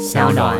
[0.00, 0.56] 小暖。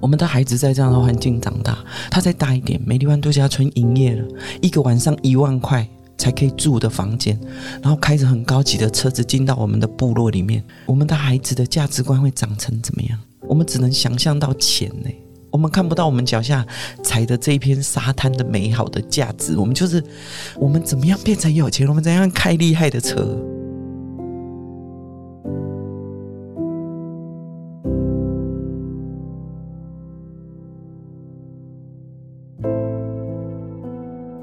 [0.00, 1.76] 我们的孩子在这样的环境长大，
[2.10, 4.26] 他再大一点，美丽湾度假村营业了，
[4.62, 7.38] 一个晚上一万块才可以住的房间，
[7.82, 13.18] 然后开着很高级的车子进到我们的部落里面，我们的孩子的价值观会长成怎么样？
[13.42, 15.10] 我们只能想象到钱呢、
[15.50, 16.64] 我们看不到我们脚下
[17.02, 20.02] 踩的这一片沙滩的美好的价值，我们就是
[20.56, 23.36] 我们怎么样变成有钱，我们怎样开厉害的车。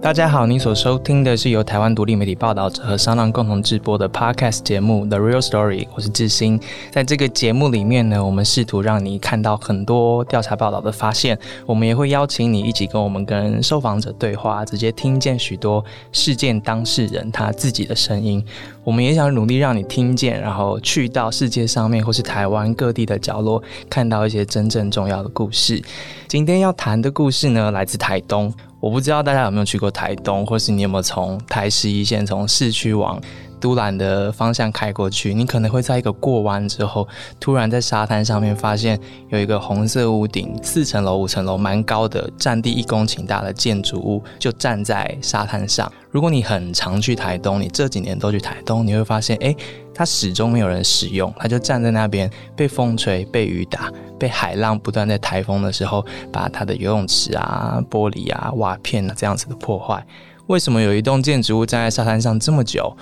[0.07, 6.57] 大家好，您所收听的是由台湾独立媒体报道者和商浪共同制播的 Podcast 节目《The Real Story》，我是志兴。
[6.89, 15.83] 在这个节目里面呢，我们试图让你看到很多调查报道的发现，我们也会邀请你一起跟我们跟受访者对话，直接听见许多
[16.13, 18.41] 事件当事人他自己的声音。
[18.85, 25.83] 我们也想努力让你听见，然后去到世界上面或是台湾各地的角落，看到一些真正重要的故事。
[26.30, 28.53] 今天要谈的故事呢，来自台东。
[28.80, 33.19] 我不知道大家有没有去过台东，或是你有没有从台十一线从市区往
[33.59, 35.33] 都兰的方向开过去？
[35.33, 37.08] 你可能会在一个过弯之后，
[37.39, 45.91] 突然在沙滩上面发现有一个红色屋顶、四层楼、五层楼、蛮高的、占地一公顷大的建筑物，就站在沙滩上。
[46.09, 49.55] 如果你很常去台东，你这几年都去台东，你会发现，诶，
[49.94, 60.03] 它始终没有人使用，它就站在那边，被风吹、被雨打、被海浪不断在台风的时候，把它的游泳池啊、玻璃啊、瓦片啊这样子的破坏。
[60.47, 62.95] 为什么有一栋建筑物站在沙滩上这么久？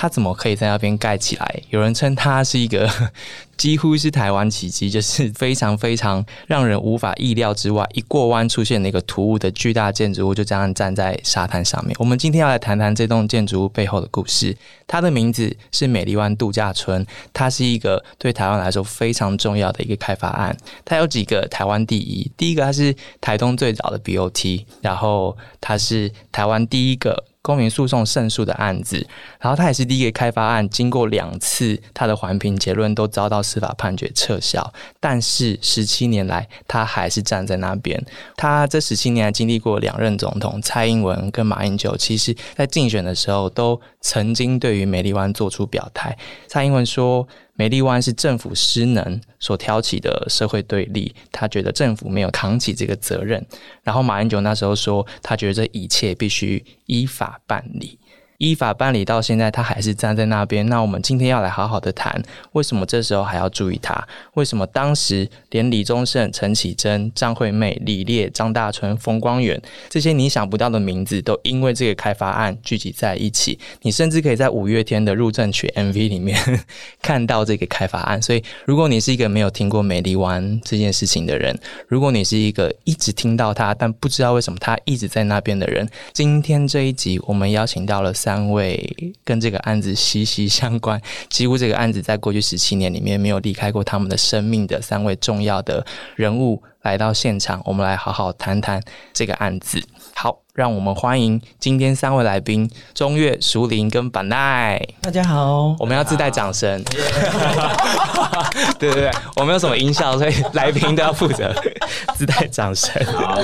[0.00, 1.62] 它怎么可以在那边盖起来？
[1.70, 2.88] 有人称它是一个
[3.58, 11.96] 几乎是台湾奇迹，就是非常非常让人无法意料之外，一过弯出现了一个突兀的巨大建筑物，就这样站在沙滩上面。
[11.98, 14.56] 我们今天要来谈谈这栋建筑物背后的故事。
[14.86, 20.56] 它的名字是美丽湾度假村，它是一个对台湾来说非常重要的一个开发案。
[20.84, 27.24] 它有几个台湾第一，第一个它是台东最早的 BOT，然后它是台湾第一个。
[27.48, 29.06] 公民诉讼胜诉的案子，
[29.40, 34.70] 然后他也是第一个开发案，经过两次他的环评结论都遭到司法判决撤销，
[35.00, 37.98] 但是十七年来他还是站在那边。
[38.36, 46.14] 他这十七年来经历过两任总统，蔡英文跟马英九，其实在竞选的时候都曾经对于美丽湾做出表态。
[46.46, 47.26] 蔡英文说。
[47.58, 53.44] 美丽湾是政府失能所挑起的社会对立，他觉得政府没有扛起这个责任。
[53.82, 57.98] 然后马英九那时候说，他觉得这一切必须依法办理。
[58.38, 60.64] 依法办理到现在，他还是站在那边。
[60.68, 62.22] 那我们今天要来好好的谈，
[62.52, 64.06] 为什么这时候还要注意他？
[64.34, 73.58] 为什么当时连李宗盛、陈绮贞、张惠妹、李烈、张大春、冯光远这些你想不到的名字，都因为这个开发案聚集在一起？
[73.82, 76.38] 你甚至可以在五月天的入阵曲 MV 里面
[77.02, 78.22] 看到这个开发案。
[78.22, 91.00] 所以，如果你是一个没有听过美丽湾这件事情的人，如果你是一个一直听到他，但不知道为什么他一直在那边的人，今天这一集我们邀请到了三位跟这个案子息息相关，
[91.30, 95.82] 几乎这个案子在过去十七年里面没有离开过他们的生命的三位重要的
[96.14, 98.82] 人物来到现场，我们来好好谈谈
[99.14, 99.82] 这个案子。
[100.14, 104.76] 好，让我们欢迎今天三位来宾：中越、熟林跟板奈。
[105.02, 106.82] 大家好，我们要自带掌声。
[108.76, 111.54] 对对对，我们有什么音效，所以来宾都要负责
[112.18, 112.92] 自带掌声。
[113.06, 113.38] 好，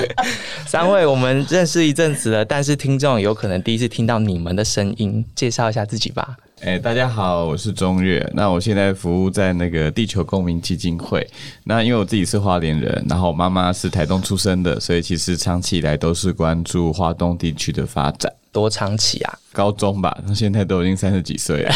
[0.67, 6.35] 三位我们认识一阵子了，但是听众有可能第一次听到你们的声音，介绍一下自己吧。
[6.61, 8.27] 哎、大家好，我是中岳。
[8.33, 11.27] 那我现在服务在那个地球公民基金会。
[11.65, 18.31] 那因为我自己是花莲人，然后我妈妈是台东出生的，所以其实长期以来都是关注花东地区的发展。
[18.53, 19.37] 多长期啊？
[19.51, 21.71] 高中吧，那现在都已经三十几岁了，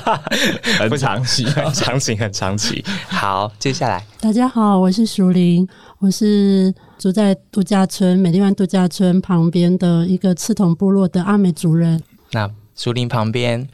[0.78, 1.46] 很长期。
[1.50, 2.84] 很长期，很长期。
[3.08, 5.66] 好，接下来大家好，我是淑玲，
[5.98, 12.00] 我是住在度假村美丽湾度假村旁边的一个赤桐部落的阿美族人。
[12.32, 13.66] 那树林旁边，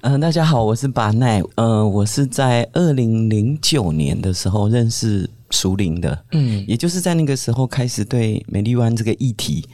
[0.00, 9.68] 嗯、大家好，我是巴奈，呃，我是在二零零九年的时候认识熟林的，嗯，也就是在那个时候开始对美丽湾这个议题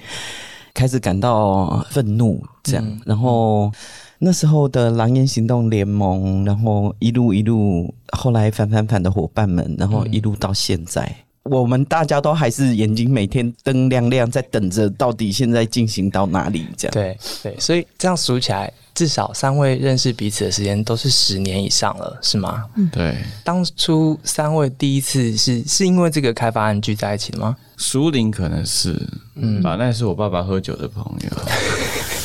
[0.74, 3.70] 开始感到愤怒，这样，然后
[4.18, 11.14] 那时候的狼烟行动联盟，然后一路一路，后来反反反的伙伴们，然后一路到现在。
[11.44, 16.92] 我们大家都还是眼睛每天灯亮亮，在等着到底现在进行到哪里这样。
[16.92, 22.64] 对对，所以这样数起来，至少三位认识彼此的时间都是十年以上了，是吗？
[22.92, 27.56] 对，当初三位第一次是是因为这个开发案聚在一起的吗？
[27.76, 28.94] 苏林可能是，
[29.34, 31.30] 嗯，吧，那是我爸爸喝酒的朋友。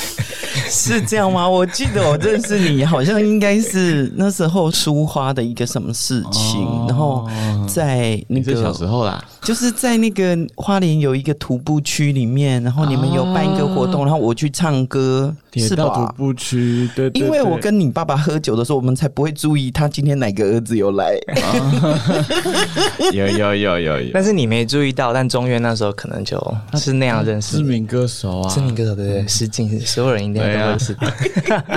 [0.70, 1.48] 是这样吗？
[1.48, 7.28] 我记得我认识你，好像应该是那时候书花的一个什么事情，然后
[7.68, 16.14] 在那个小时候啦，就是在那个花莲有一个徒步区里面，然后你们有办一个活动，然后我去唱歌，是吧？
[16.18, 21.18] 徒步区，对，因为我跟你爸爸喝酒的时候，我们才不会注意他今天哪个儿子有来。
[23.14, 26.40] 有有有有有，但是你没注意到，但中院那时候可能就
[26.74, 27.58] 是那样认识。
[27.58, 30.42] 知名歌手啊，知名歌手对对，失敬，所有人一定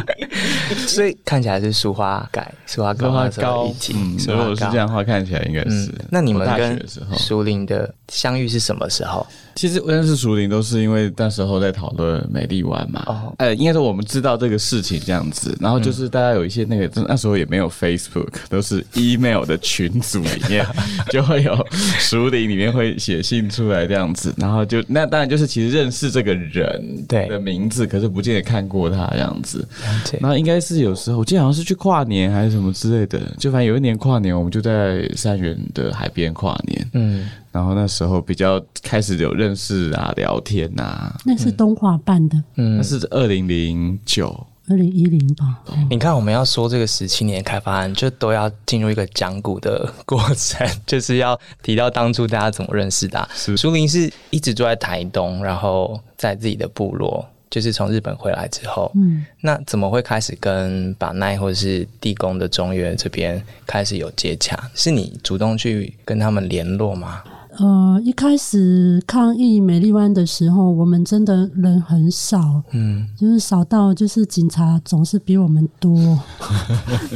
[0.89, 3.95] 所以看起来是书花改，书花高高一起。
[4.29, 5.93] 如果是这样的话，看起来应该是。
[6.11, 6.87] 那你们跟
[7.17, 9.27] 苏林的相遇是什么时候？
[9.55, 13.03] 其实认识熟林都是因为那时候在讨论美丽湾嘛。
[13.07, 13.35] 哦。
[13.39, 20.67] 呃，应该说我们知道这个事情这样子，然后就是大家有一些那个那时候也没有 Facebook，都是 email 的群组里面
[21.11, 21.67] 就会有
[21.99, 29.67] 熟林里面会写信出来这样子，然后就那当然就是其实认识这个人对的名字，可是不见得看过他这样子。
[30.21, 36.91] 那应该是有时候我记得好像是去跨年还是什么之类的，就反正有一年跨年我们就在三元的海边跨年。
[36.95, 37.29] 嗯。
[37.53, 41.15] 然后那时候比较开始有认识啊，聊天啊。
[41.25, 45.63] 那是东华办的，嗯，那是二零零九、二零一零吧。
[45.91, 53.29] 你看，我们要说这个十七年开发案，就都要进入一个讲古的过程， 就是要提到当初大家怎么认识的。
[53.35, 57.27] 苏林是一直住在台东，然后在自己的部落。
[57.51, 64.57] 就是从日本回来之后，嗯，那怎么会开始跟把奈或者是地宫的中原这边开始有接洽？
[64.73, 67.21] 是你主动去跟他们联络吗？
[67.61, 76.19] 呃，一开始抗议美丽湾的时候，我们真的人很少，嗯，就是少到就是警察总是比我们多，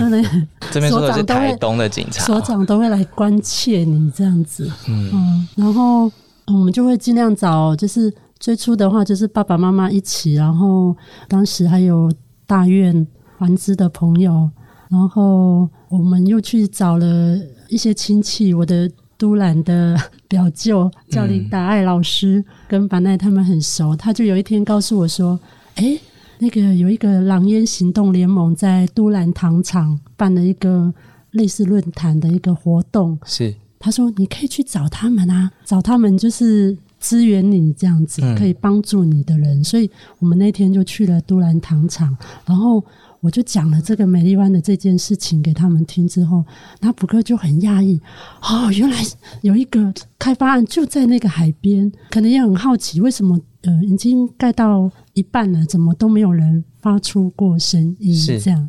[0.70, 6.11] 这边说的是台东的警察，所长都会来关切你这样子，嗯，然后
[6.46, 8.12] 我们就会尽量找就是。
[8.41, 10.94] 最初的话就是爸爸妈妈一起，然后
[11.29, 12.12] 当时还有
[12.46, 13.06] 大院
[13.38, 14.50] 环资的朋友，
[14.91, 17.38] 然后我们又去找了
[17.70, 18.91] 一些亲戚，我的
[19.25, 19.99] 都兰的
[20.29, 25.41] 表舅叫林达爱老师，跟凡奈他们很熟，他就有一天告诉我说
[25.76, 25.99] ：“哎，
[26.38, 30.93] 那个有一个狼烟行动联盟在都兰糖厂办了一个
[31.31, 33.55] 类似论坛的一个活动，是。
[33.79, 42.17] 他说你可以去找他们啊，找他们就是。”支援你这样子可以帮助你的人，所以我们那天就去了都兰糖厂，
[42.47, 42.82] 然后
[43.25, 46.44] 我就讲了这个美丽湾的这件事情给他们听之后，
[46.81, 47.99] 那普哥就很讶异，
[48.43, 49.03] 哦，原来
[49.41, 58.15] 有一个开发案就在那个海边，可能也很好奇为什么呃已经盖到一半了，怎么都没有人发出过声音？
[58.15, 58.69] 是这样。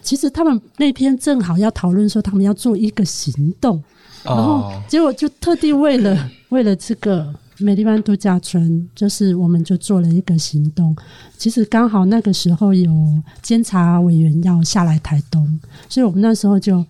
[0.00, 3.84] 其实他们那天正好要讨论说他们要做一个行动，
[4.24, 7.34] 然后结果就特地为了为了这个。
[7.60, 10.96] 美丽湾度假村，就是我们就做了一个行动。
[11.36, 12.90] 其实刚好那个时候有
[13.42, 16.84] 监察委员要下来台东，所以我们那时候就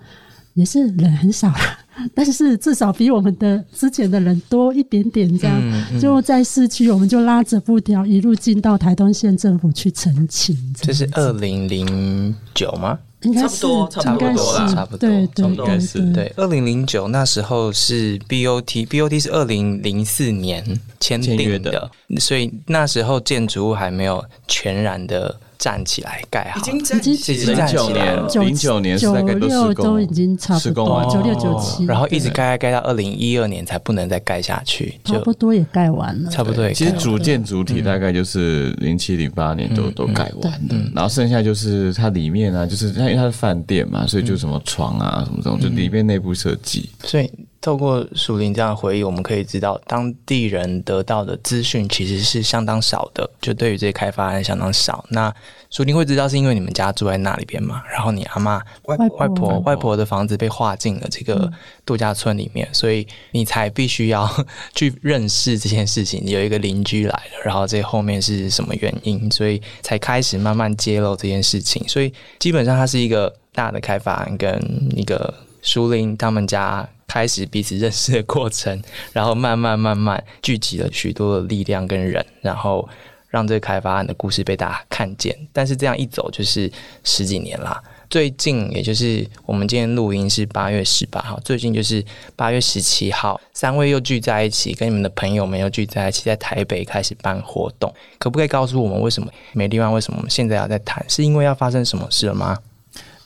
[0.55, 1.53] 也是人很少，
[2.15, 5.39] 但是至少比我们的之前的人多一点点。
[5.39, 10.57] 这样就在市区，我们就拉着布条一路进到台东县政府去澄清。
[10.77, 12.99] 这是二零零九吗？
[13.21, 16.33] 差不多，差不多啦，差不多，对对对，对。
[16.37, 20.65] 二零零九那时候是 BOT，BOT 是二零零四年
[20.99, 25.37] 签订的，所以那时候建筑物还没有全然的。
[25.61, 28.27] 站起来盖好，已经已经已经站起来了。
[28.37, 36.31] 零九年九六都已经差不多，九六九七，然后一直盖盖盖到二零一二年才不能再盖下去，差不多也盖完了。
[36.31, 47.31] 差不多，其实主建主体大概就是零七零八年都都盖完的，然后剩下就是它里面啊，就是它因为它是饭店嘛，所以就什么床啊什么这种，就里面内部设计，所以。
[47.63, 55.05] 透过树林这样的回忆，我们可以知道当地人得到的资讯其实是相当少的，就对于这些开发案相当少。
[55.11, 55.31] 那
[55.71, 57.83] 树林会知道是因为你们家住在那里边嘛？
[57.93, 61.51] 然后你阿妈、外外婆、外婆的房子被划进了这个
[61.87, 64.29] 度假村里面，所以你才必须要
[64.75, 66.23] 去认识这件事情。
[66.27, 69.31] 有一个邻居来了，然后这后面是什么原因？
[69.31, 71.87] 所以才开始慢慢揭露这件事情。
[71.87, 74.61] 所以基本上它是一个大的开发案，跟
[74.97, 76.89] 一个苏林他们家。
[77.13, 78.81] 开始彼此认识的过程，
[79.13, 82.89] 然后慢慢慢慢聚集了许多的力量跟人，然后
[83.31, 85.35] 让这个开发案的故事被大家看见。
[85.53, 86.71] 但是这样一走就是
[87.03, 87.83] 十几年啦。
[88.11, 97.95] 最近也就是我们今天录音是八月十八号，最近就是八月十七号，三位又聚在一起，跟你们的朋友们又聚在一起，在台北开始办活动。
[98.19, 99.93] 可不可以告诉我们，为什么美丽湾？
[99.93, 101.05] 为什么我们现在要在谈？
[101.09, 102.59] 是因为要发生什么事了吗？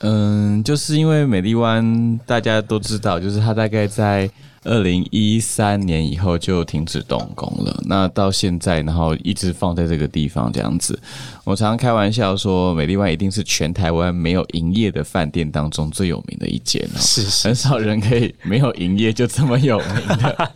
[0.00, 4.30] 嗯，就是因为美丽湾大家都知道，就是它大概在。
[4.64, 10.98] 二零一三年以后就停止动工了，那到现在，然后一直放在这个地方这样子。
[11.44, 20.52] 我常常开玩笑说，美丽湾一定是全台湾没有营业的饭店当中最有名的一间哦，是是，很少人可以没有营业就这么有名的。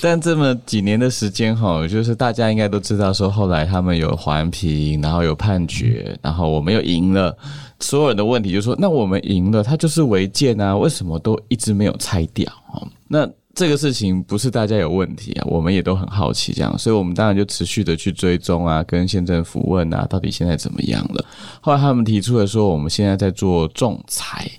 [0.00, 7.36] 但这么几年的时间哈，就是大家应该都知道，说后来他们有环评，然后有判决，然后我们又赢了。
[7.80, 12.82] 所有人的问题就是说，那我们赢了，它就是违建啊，为什么都一直没有拆掉啊？
[13.06, 21.24] 那这个事情不是大家有问题啊，我们也都很好奇这样，所以我们当然就持续的去追踪啊，跟县政府问啊，到底现在怎么样了？
[21.60, 24.50] 后来他们提出了说，我们现在在做仲裁。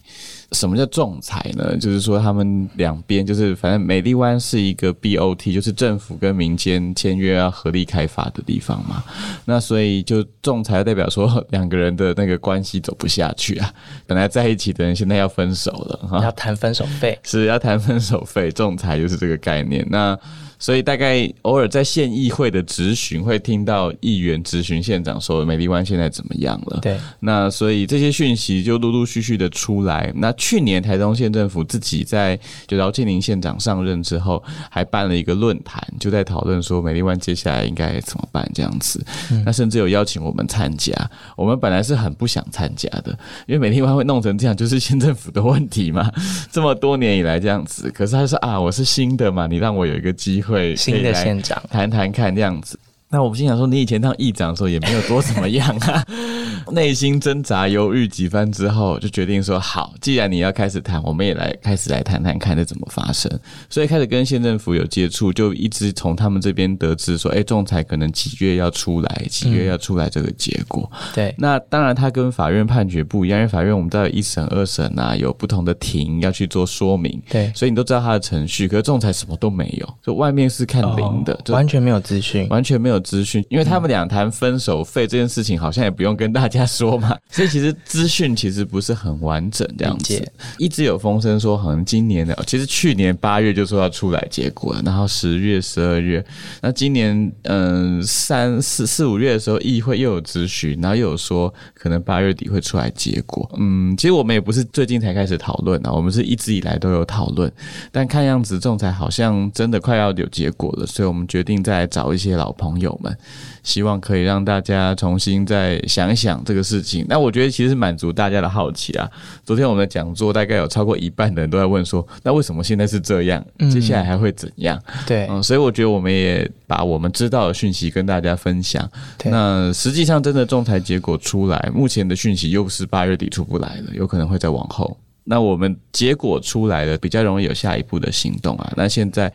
[0.51, 1.77] 什么叫仲裁呢？
[1.77, 9.03] 就是说他们两边就是反正美丽湾是一个 BOT，就是政府跟民间签约要合力开发的地方嘛。
[9.46, 13.72] 那所以就仲裁代表说 两个人的那个关系走不下去啊，
[14.08, 19.86] 本来在一起的人现在要分手了，要谈分手费，是要谈分手费，仲裁就是这个概念。
[19.89, 20.18] 那
[20.60, 26.80] 所以大概偶尔在县议会的质询会听到议员质询县长说美丽湾现在怎么样了？
[26.82, 30.12] 对，那所以这些讯息就陆陆续续的出来。
[30.18, 32.38] 那去年台东县政府自己在
[32.68, 39.01] 就饶庆林县长上任之后，还办了一个论坛，就在讨论说美丽湾接下来应该怎么办这样子。
[39.46, 40.94] 那甚至有邀请我们参加，
[41.38, 46.12] 我们本来是很不想参加的，因为美丽湾会弄成这样，就是县政府的问题嘛。
[46.51, 50.49] 这么多年以来这样子，可是他说啊，我是新的嘛，你让我有一个机会。
[50.50, 52.77] 会新的县长谈谈看这样子，
[53.12, 56.06] 那我们心想说，你以前当议长的时候也没有多怎么样啊。
[56.72, 63.32] 内心挣扎犹豫几番之后，就决定说好，既然你要开始谈，我们也来开始来谈谈看这怎么发生。
[63.68, 70.88] 所以开始跟县政府有接触，就一直从他们这边得知说，哎，仲裁可能几月要出来，几月要出来这个结果。
[71.16, 77.20] 对，那当然它跟法院判决不一样，因为法院我们知道一审、二审啊，有不同的庭要去做说明。
[77.28, 87.15] 对，所以你都知道它的程序，可是仲裁什么都没有，就外面是看零的，完全没有资讯，完全没有资讯，因为他们俩谈分手费这件事情，好像也不用跟大家说嘛。
[87.29, 96.24] 所以其实资讯其实不是很完整这样子，一直有风声说好像今年的，其实去年八月就说要出来结果了，然后十月、十二月，
[96.62, 103.50] 那今年嗯三四四五月的时候，议会又有咨询，然后又有说可能八月底会出来结果。
[103.58, 107.51] 嗯，其实我们也不是最近才开始讨论啊，我们是一直以来都有讨论，
[107.91, 113.17] 但看样子仲裁好像真的快要有结果了，所以我们决定再找一些老朋友们。
[113.62, 117.05] 希望可以让大家重新再想一想这个事情。
[117.08, 119.08] 那我觉得其实满足大家的好奇啊。
[119.46, 123.46] 昨天我们的讲座大概有超过一半的人都在问说，那为什么现在是这样？
[123.69, 124.81] 接下来还会怎样？
[125.05, 128.89] 对，嗯，所以我觉得我们也把我们知道的讯息跟大家分享。
[129.25, 134.98] 那实际上真的仲裁结果出来，目前的讯息又是八月底出不来了，有可能会再往后。
[135.25, 138.74] 那我们结果出来了，比较容易有下一步的行动啊。
[138.75, 139.31] 那现在。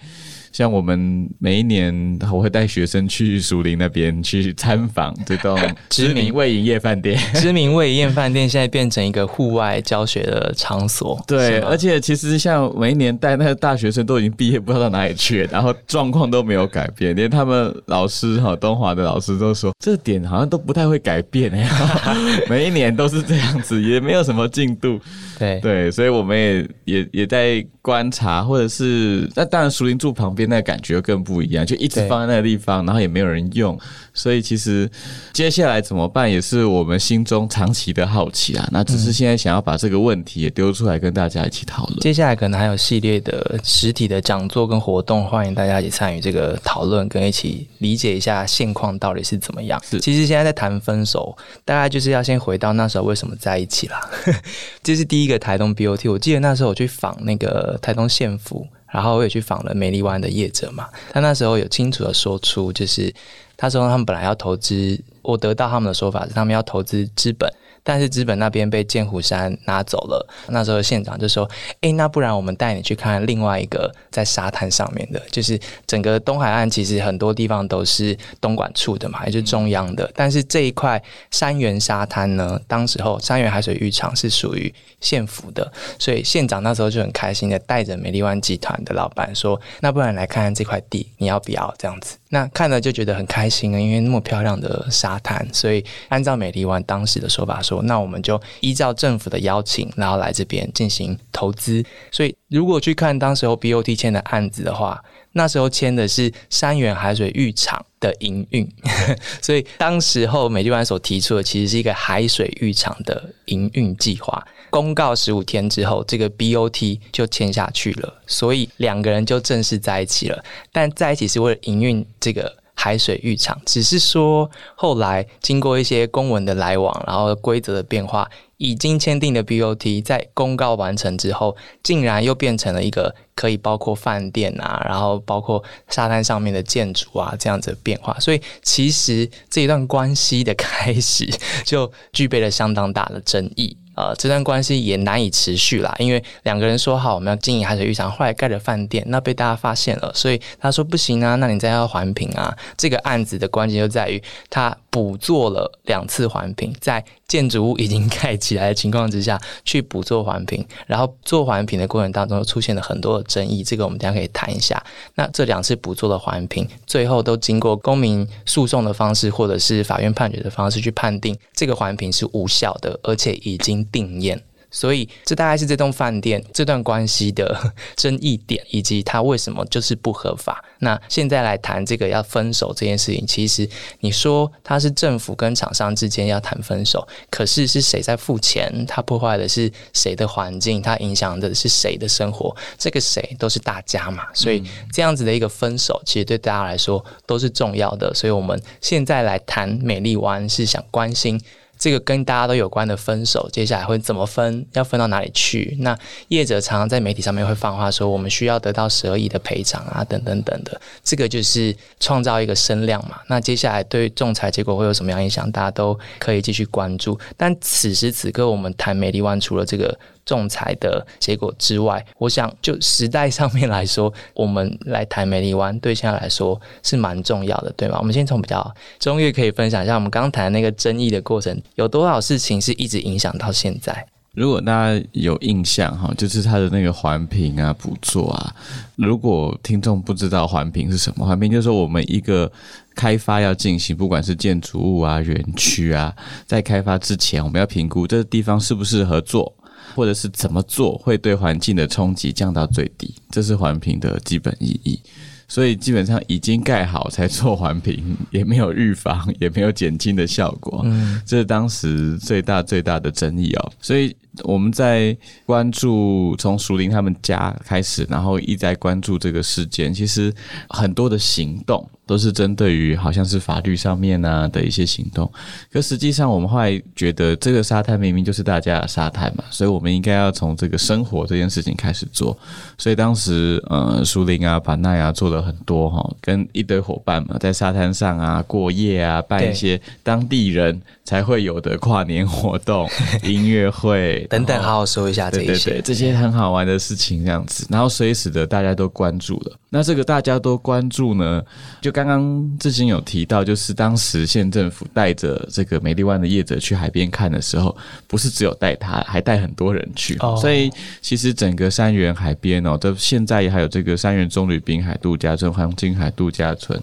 [0.55, 5.59] 像我们每一年，我会带学生去树林那边去参访这栋
[5.91, 7.19] 知名未营业饭店。
[7.35, 11.21] 知名未营业饭店现在变成一个户外教学的场所。
[11.27, 21.69] 对，而且其实像每一年带那个大学生都已经毕业，不知道到哪里去，然后状况都没有改变，连他们老师哈东华的老师都说，这点好像都不太会改变哎，
[22.49, 25.01] 每一年都是这样子，也没有什么进度。
[25.39, 30.45] 对对，所以我们也也也在观察，或者是那当然熟林住旁边。
[30.47, 33.79] 那感觉更不一样，就一直放在那个地方，然后也没有人用，
[34.13, 34.89] 所以其实
[35.33, 38.69] 接下来怎么办，也是我们心中长期的好奇啊。
[38.71, 41.99] 那只是现在想要把这个问题也丢出来，跟大家一起讨论。
[42.01, 49.83] 接下来可能还有系列的实体的讲座跟活动，欢迎大家一起参与这个讨论，跟一起理解一下现况到底是怎么样。
[50.03, 53.99] 其实现在在谈分手，大概就是要先回到那时候为什么在一起啦。
[54.85, 58.67] 这是第一一个台东 BOT，我记得那时候我去访那个台东县府。
[58.95, 63.13] 然后我也去访了美丽湾的业者嘛，他那时候有清楚的说出，就是
[63.57, 67.53] 他说他们本来要投资，我得到他们的说法是他们要投资资本。
[67.85, 71.49] 但是资本那边被剑湖山拿走了，那时候县长就说
[71.83, 80.11] ：“哎，那不然我们带你去看另外一个在沙滩上面的，就是整个东海岸其实很多地方都是东莞处的嘛，也就是中央的。
[80.17, 81.01] 但是这一块
[81.31, 92.17] 山原沙滩呢，当时候山原海水浴场是属于县府的，所以县长那时候就很开心的带着美丽湾集团的老板说：那不然来看看这块地，你要不要这样子？
[92.31, 97.74] 那看了就觉得很开心啊，因为那么漂亮的沙滩，所以按照美丽湾当时的说法说。
[97.83, 101.85] 那我们就依照政府的邀请，然后来这边进行投资。
[102.11, 105.03] 所以如果去看当时候 BOT 签的案子的话，
[105.33, 108.69] 那时候签的是三元海水浴场的营运，
[109.43, 114.47] 所以当时候美丽湾所提出的其实是一个海水浴场的营运计划。
[114.71, 120.45] 公告十五天之后，这个 BOT 就签下去了，所以两个人就正式在一起了。
[120.73, 138.19] 但在一起是为了营运这个海水浴场，只是说后来经过一些公文的来往，然后规则的变化，已经签订的 BOT 在公告完成之后，竟然又变成了一个可以包括饭店啊，然后包括沙滩上面的建筑啊这样子的变化。
[138.21, 141.29] 所以其实这一段关系的开始
[141.65, 143.77] 就具备了相当大的争议。
[143.95, 152.57] 呃，这段关系也难以持续啦，因为两个人说好我们要经营海水浴场，后来盖了饭店，那被大家发现了，所以他说不行啊，那你再要环评啊。
[152.77, 164.83] 这个案子的关键就在于他补做了两次环评，在建筑物已经盖起来的情况之下去补做环评，然后做环评的过程当中出现了很多的争议，这个我们等下可以谈一下。
[165.15, 173.85] 那这两次补做的环评，最后都经过公民诉讼的方式，或者是法院判决的方式去判定这个环评是无效的，而且已经。
[173.93, 174.43] 定验，
[174.75, 180.63] 所以这大概是这栋饭店这段关系的 争议点，以及它为什么就是不合法。
[180.81, 183.67] 那现在来谈这个要分手这件事情，其实
[184.01, 188.85] 你说它是政府跟厂商之间要谈分手，可是是谁在付钱？
[188.87, 190.83] 它破坏的是谁的环境？
[190.83, 192.55] 它影响的是谁的生活？
[192.77, 194.25] 这个谁都是大家嘛。
[194.35, 194.63] 所以
[194.93, 198.13] 这样子的一个分手，其实对大家来说都是重要的。
[198.13, 201.41] 所以我们现在来谈美丽湾，是想关心。
[201.85, 204.65] 这个跟大家都有关的分手，接下来会怎么分？
[204.73, 205.77] 要分到哪里去？
[205.81, 205.95] 那
[206.29, 210.81] 业者常常在媒体上面会放话说，我们需要得到十二亿的赔偿啊，等等等的。
[211.03, 213.21] 这个就是创造一个声量嘛。
[213.29, 215.53] 那接下来对仲裁结果会有什么样影响？
[215.53, 217.21] 大家都可以继续关注。
[217.37, 219.95] 但此时此刻，我们谈美丽湾，除了这个。
[220.25, 227.99] 仲裁的结果之外，我想就时代上面来说，我们来谈美丽湾，对现在来说是蛮重要的，对吗？
[228.01, 234.07] 我们先从比较中越可以分享一下，我们刚刚谈的那个争议的过程，有多少事情是一直影响到现在？
[234.33, 238.53] 如果大家有印象哈，就是它的那个环评啊、补做啊。
[238.97, 242.51] 如果听众不知道环评是什么，环评就是说我们一个
[242.97, 246.13] 开发要进行，不管是建筑物啊、园区啊，
[246.47, 249.55] 在开发之前，我们要评估这个地方适不适合做。
[249.95, 255.01] 或者是怎么做会对环境的冲击降到最低，这是环评的基本意义。
[255.47, 260.81] 所以基本上已经盖好才做环评，也没有预防，也没有减轻的效果。
[260.85, 263.73] 嗯，这是当时最大最大的争议哦。
[263.81, 264.15] 所以。
[264.43, 269.95] 我们在关注从熟林他们家开始，然后一再关注这个事件。
[269.95, 270.35] 其实
[270.69, 275.31] 很多的行动都是针对于好像是法律上面啊的一些行动，
[275.73, 282.37] 可实际上我们后来觉得这个沙滩明明就是大家的沙滩嘛，所以我们应该要从这个生活这件事情开始做。
[282.77, 292.89] 所以当时呃，苏林啊、板奈啊做了很多哈，跟一堆伙伴们在沙滩上啊过夜啊，办一些当地人才会有的跨年活动、
[293.25, 294.27] 音乐会。
[294.29, 299.57] 等等，好好说一下这些，对对，这些很好玩的事情，这样子，然后所以使得大家都关注了。
[299.71, 301.43] 那这个大家都关注呢，
[301.81, 307.75] 就刚刚志兴有提到，就是当时县政府带着这个美丽湾的业者去海边看的时候，
[308.09, 310.19] 不是只有带他，还带很多人去。
[310.41, 310.69] 所以
[311.01, 316.83] 其实整个三元海边哦，这现在还有这个三元中旅滨海度假村、黄金海度假村。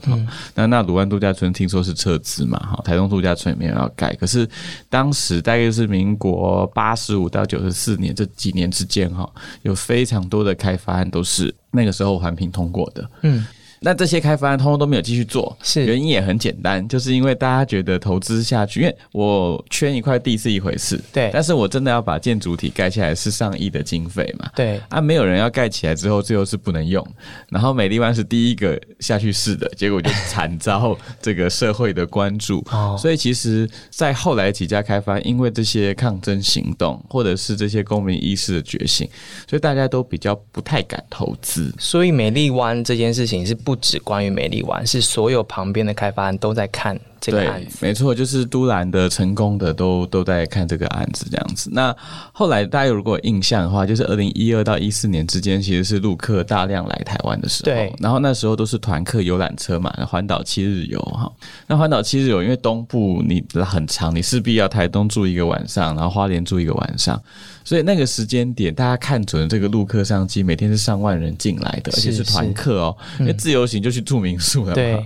[0.55, 4.13] 那那鲁湾度假村听说是撤资嘛，哈，台东度假村也没有要盖。
[4.15, 4.47] 可是
[4.89, 9.29] 当时大概是民国八十五到九十四年这几年之间，哈，
[9.63, 11.53] 有非常多的开发案都是。
[11.73, 13.45] 那个时候环评通过的，嗯。
[13.83, 15.83] 那这些开发案通通都没有继续做，是。
[15.87, 27.03] 原因也很简单，就是因为大家觉得投资下去，因为我圈一块地是一回事，对，但是我真的要把建筑体盖起来是上亿的经费嘛，对，啊，没有人要盖起来之后，最后是不能用，
[27.49, 39.09] 然后美丽湾是第一个下去试的， 结果就惨遭 这个社会的关注，哦，所以其实，在后来几家开发，因为这些抗争行动，或者是这些公民意识的觉醒，
[39.49, 43.70] 所以大家都比较不太敢投资，所以美丽湾这件事情是不。
[43.71, 47.77] 不止关于美丽湾，是所有旁边的开发案都在看这个案子。
[47.79, 51.69] 没错，就是都兰的成功的都都在看这个案子这样子。
[51.71, 51.95] 那
[52.33, 57.65] 后来大家如果有印象的话，就是二零一二到一四年之间，其实是陆客大量来台湾的时候。
[57.71, 61.31] 对，然后那时候都是团客游览车嘛，环岛七日游哈。
[61.67, 67.21] 那环岛七日游，因为东部你很长，你势必要台东住一个晚上，然后花莲住一个晚上。
[67.63, 72.97] 所以那个时间点，大家看准这个陆客商机，每天是上万人进来的，而且是团客哦。
[73.19, 75.05] 因为自由行就去住民宿了嘛。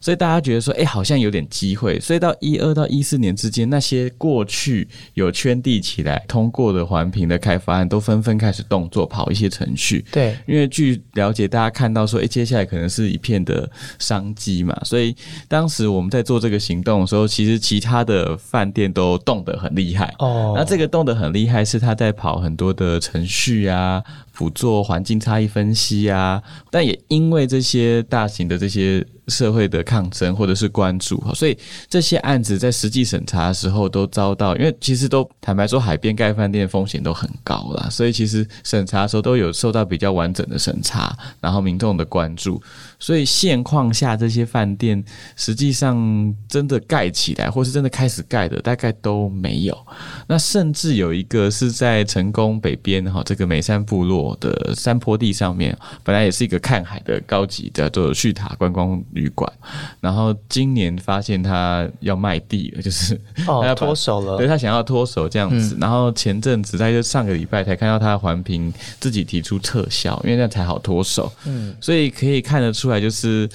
[0.00, 1.98] 所以大家觉得说，哎，好像有点机会。
[2.00, 10.04] 所以到一二到一四年之间，那些过去有圈地起来通过的环评的开发案，都纷纷开始动作跑一些程序。
[10.12, 15.14] 对，因为据了解，大家看到说，哎，接下来可能是一片的商机嘛，所以
[15.48, 20.14] 当时我们在做这个行动的时候，其实其他的饭店都动得很厉害。
[20.18, 24.02] 哦，那这个动得很厉害，是他在跑很多的程序啊。
[24.36, 29.04] 辅做环境差异分析啊，但也因为这些大型的这些。
[29.28, 42.62] 社会的抗争或者是关注，所以这些案子在实际审查的时候都遭到，因为其实都坦白说，海边盖饭店风险都很高啦，所以其实审查的时候都有受到比较完整的审查，然后民众的关注，
[42.98, 45.02] 所以现况下这些饭店
[45.36, 49.76] 实际上真的盖起来或是真的开始盖的大概都没有，
[50.26, 58.86] 那甚至有一个是在成功北边哈这个美山部落的山坡地上面，本来也是一个看海的高级的做旭塔观光。
[59.12, 59.50] 旅馆，
[60.00, 65.76] 然后今年发现他要卖地了，就是他 要脱手了，对他想要脱手这样子。
[65.80, 71.32] 然后前阵子在就上个礼拜才看到他环评自己提出撤销，因为那才好脱手。
[71.46, 73.48] 嗯，所以可以看得出出来，就是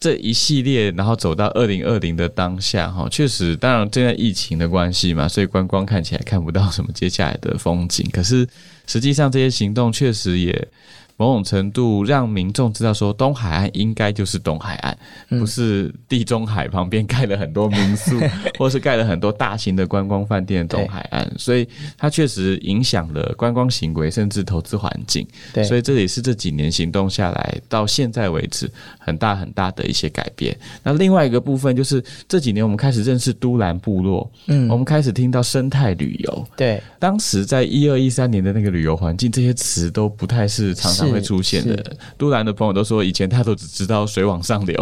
[0.00, 8.08] 这一系列，然后走到二零二零的当下，哈，确实，当然现在疫情的关系嘛，所以观光看起来看不到什么接下来的风景。
[8.10, 8.48] 可是
[8.86, 10.68] 实际上这些行动确实也。
[11.16, 18.18] 某种程度让民众知道说，东海岸应该就是东海岸，不是地中海旁边盖了很多民宿，
[18.58, 25.28] 或是盖了很多大型的观光饭店的东海岸，所以它确实影响了观光行为，甚至投资环境。
[25.52, 30.56] 对，所以这也是这几年行动下来到现在为止很大很大的一些改变。
[30.82, 36.48] 那另外一个部分就是这几年我们开始认识都兰部落，嗯，我们开始听到生态旅游。
[36.56, 41.10] 对，当时在一二一三年的那个旅游环境，这些词都不太是常常。
[41.10, 44.80] 会出现的都兰的朋友都说，以前他都只知道水往上流，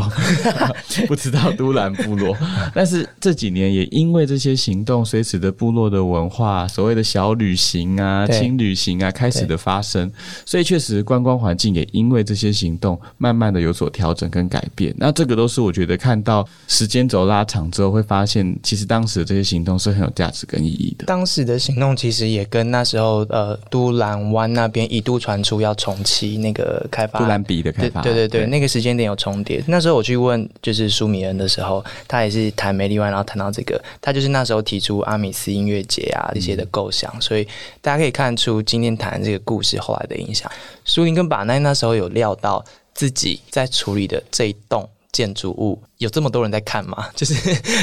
[1.09, 2.37] 不知道都兰部落。
[2.75, 10.13] 但是这几年也因为这些行动，随时的部落的文化，所谓的小旅行啊、轻旅行啊，开始的发生，
[10.45, 14.95] 所以确实观光环境也因为这些行动，慢慢的有所调整跟改变。
[14.99, 21.05] 那这个都是我觉得看到时间轴拉长之后，会发现其实当时的这些行动是很有价值跟意义的。
[21.07, 26.39] 当时的行动其实也跟那时候呃都兰湾那边一度传出要重启。
[26.39, 29.65] 那个开发，都兰比的开发，对对对，那个时间点有重叠。
[29.67, 37.47] 那时候我去问就是苏米恩的时候，他也是谈梅丽湾，然后谈到这个，他就是那时候提出阿米斯音乐节啊这些的构想，所以
[37.81, 40.51] 大家可以看出今天谈这个故事后来的影响。
[40.85, 42.65] 苏林跟把奈那时候有料到
[42.99, 47.07] 自己在处理的这一栋建筑物有这么多人在看吗？
[47.15, 47.35] 就是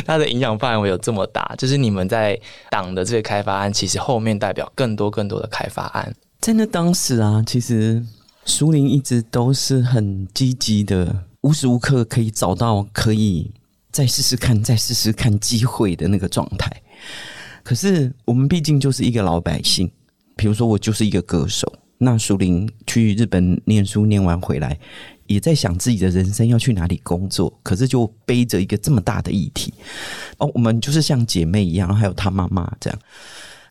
[0.05, 1.55] 它的影响范围有这么大？
[1.57, 2.37] 就是你们在
[2.69, 8.05] 党的这个开发案，其实后面代表更多更多的开发案，在那当时啊，其实。
[8.47, 13.51] 苏林一直都是很积极的，无时无刻可以找到可以
[13.91, 16.69] 再试试看、再试试看机会的那个状态。
[17.63, 19.91] 可是我们毕竟就是一个老百姓，
[20.35, 21.73] 比如说我就是一个歌手，
[22.05, 24.77] 那苏林去日本念书，念完回来
[25.25, 29.73] 也在想自己的人生要去哪里工作，可是就背着一个这么大的议题。
[30.37, 32.99] 哦，我们就是像姐妹一样，还有她妈妈这样。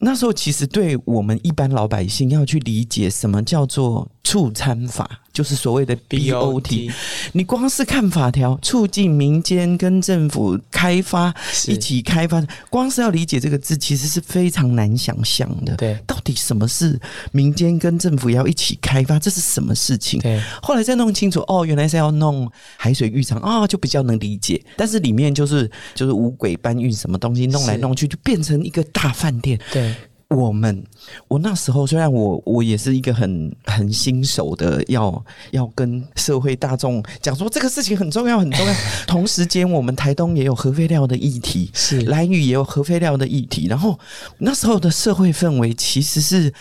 [0.01, 5.09] 那时候其实对我们一般老百姓要去理解什么叫做促参法。
[5.33, 6.93] 就是所谓的 BOT，
[7.33, 11.35] 你光是看法条，促进民间跟政府开发
[11.67, 15.75] 一起开发，光是要理解这个字，其实是非常难想象的。
[15.75, 16.97] 对，到底什么是
[17.33, 20.21] 民间跟政府要一起开发，这是什么事情？
[20.21, 24.65] 对，后来再弄清楚，哦，原来是要弄海水浴场啊，就比较能理解。
[24.77, 29.59] 但是里面就是就是五轨搬运什么东西，弄来弄去就变成一个大饭店。
[29.73, 29.93] 对。
[30.29, 30.83] 我们，
[31.29, 38.75] 我那时候虽然我我也是一个很很新手的，要要跟社会大众讲说这个事情很重要很重要。
[39.07, 43.67] 同时间，我们台东也有核废料的议题，是蓝屿也有核废料的议题。
[43.69, 43.99] 然后
[44.39, 46.53] 那时候的社会氛围其实是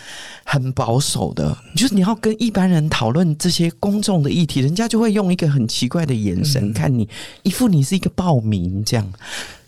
[0.44, 7.08] 很保守的，就是你要跟一般人讨论这些公众的议题，人家就会用一个很奇怪的眼神看你，
[7.42, 9.12] 一副你是一个暴民这样。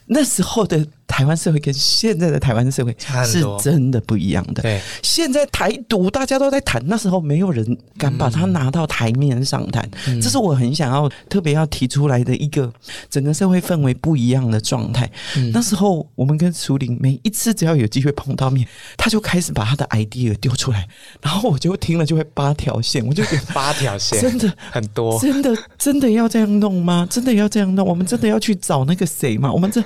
[0.06, 0.86] 那时候的。
[1.06, 4.62] 台湾社会跟现在的台湾社会是真的不一样的。
[4.62, 9.88] 对，现在台独大家都在谈，那时候没有人敢把它拿到台面上谈。
[10.20, 12.72] 这是我很想要特别要提出来的一个
[13.08, 15.10] 整个社会氛围不一样的状态。
[15.52, 18.66] 那时候我们跟苏林每一次只要有机会碰到面，
[18.96, 20.86] 他就开始把他的 idea 丢出来，
[21.22, 27.06] 然后我就听了就会八条线，我就觉得八条线真的很多，真的真的要这样弄吗？
[27.08, 27.86] 真的要这样弄？
[27.86, 29.52] 我们真的要去找那个谁吗？
[29.52, 29.82] 我们这。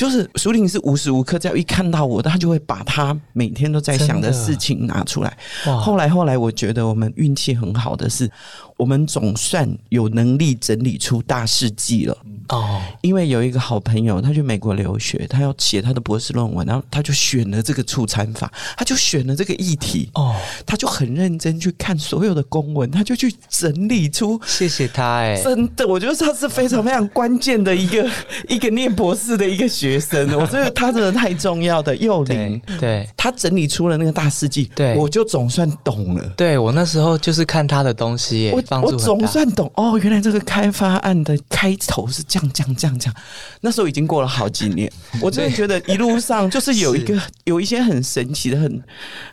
[0.00, 5.36] 就是苏玲是无时无刻只要一看到我，他就会把他每天都在想的事情拿出来。
[5.78, 8.26] 后来后来，我觉得我们运气很好的是，
[8.80, 12.16] 我们总算有能力整理出大事记了。
[12.48, 20.34] 哦，因为有一个好朋友，他去美国留学，他要写他的博士论文，然后他就选了这个促餐法，他就选了这个议题，哦，
[20.66, 24.40] 他就很认真去看所有的公文，他就去整理出。
[24.44, 28.10] 谢谢他哎，真的，我觉得他是非常非常关键的一个
[28.48, 36.28] 一个念博士的一个学生，我觉得他真的太重要的幼龄对，他整理出了那个大事记，对我就总算懂了。
[36.36, 39.26] 对，我那时候就是看他的东西耶我，帮助很大。
[39.26, 43.14] 算懂哦，原来这个开发案的开头是这样这样这样这样。
[43.60, 48.82] 那时候已经过了好几年， 我真的觉得一路上就是有一个 有一些很神奇的、很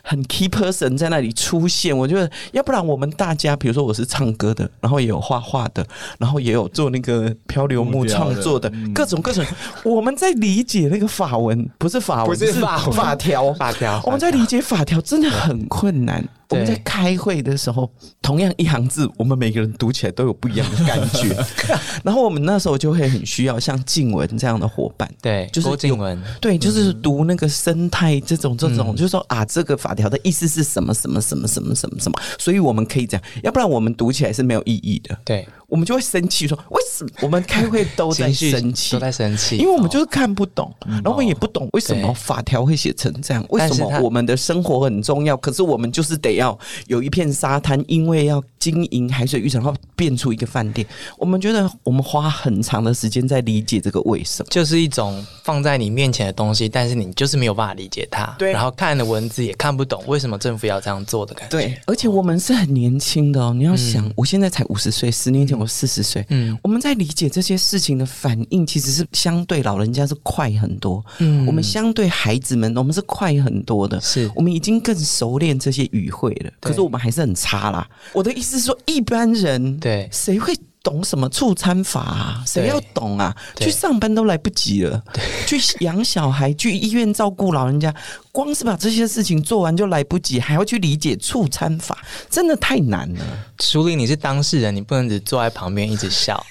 [0.02, 1.96] 很 key person 在那里出现。
[1.96, 5.86] 我觉得要不然我们大家，比如说我是唱歌的，然后也有画画的，
[6.18, 9.44] 然后也有做那个漂流木创作的，嗯各种各种。
[9.84, 16.26] 我们在理解那个法文，不是法文，不是法法条，法条我们在理解法条真的很困难。
[16.50, 17.90] 我们在开会的时候，
[18.22, 21.36] 同样一行字，我们每个人读起来都有不一样的感觉。
[22.02, 28.96] 然后我们那时候就会很需要像静文这样的伙伴，对，就是郭靖文，对，就是读那个生态这种这种，嗯。
[28.96, 38.98] 就是说啊，这个法条的意思是什么什么什么什么什么什么，所以我们可以这样，要不然我们读起来是没有意义的，对，我们就会生气，说为什么我们开会都在生气都。
[38.98, 50.86] 在生气，因为我们就是看不懂，然后我们也不懂为什么法条会写成这样，为什么我们的生活很重要，可是我们就是得要有一片沙滩，因为要经营海水浴场，然后变出一个饭店。
[51.16, 54.48] 我们觉得我们花很长的时间在理解这个为什么。
[54.50, 61.58] 就是一种放在你面前的东西，但是你就是没有办法理解它，对然后看的文字也看不懂，为什么政府要这样做的感觉？
[61.58, 63.52] 对，而且我们是很年轻的哦。
[63.54, 66.24] 你要想，我现在才五十岁，十年前我四十岁。
[66.30, 71.04] 嗯我们在理解这些事情的反应，其实是相对老人家是快很多。
[71.18, 74.00] 嗯我们相对孩子们，我们是快很多的。
[74.00, 77.86] 是我们已经更熟练这些语汇了，可是我们还是很差啦。
[78.12, 80.08] 我的意思是说，一般人对。
[80.10, 80.54] 谁会
[80.88, 82.42] 懂什么促餐法啊？
[82.46, 83.36] 谁对要懂啊？
[83.60, 85.02] 去上班都来不及了，
[85.46, 87.94] 去养小孩，去医院照顾老人家，
[88.32, 91.98] 光是把这些事情做完就来不及，还要去理解促餐法，
[92.30, 93.20] 真的太难了。
[93.60, 96.42] 淑玲，你是当事人，你不能只坐在旁边一直笑。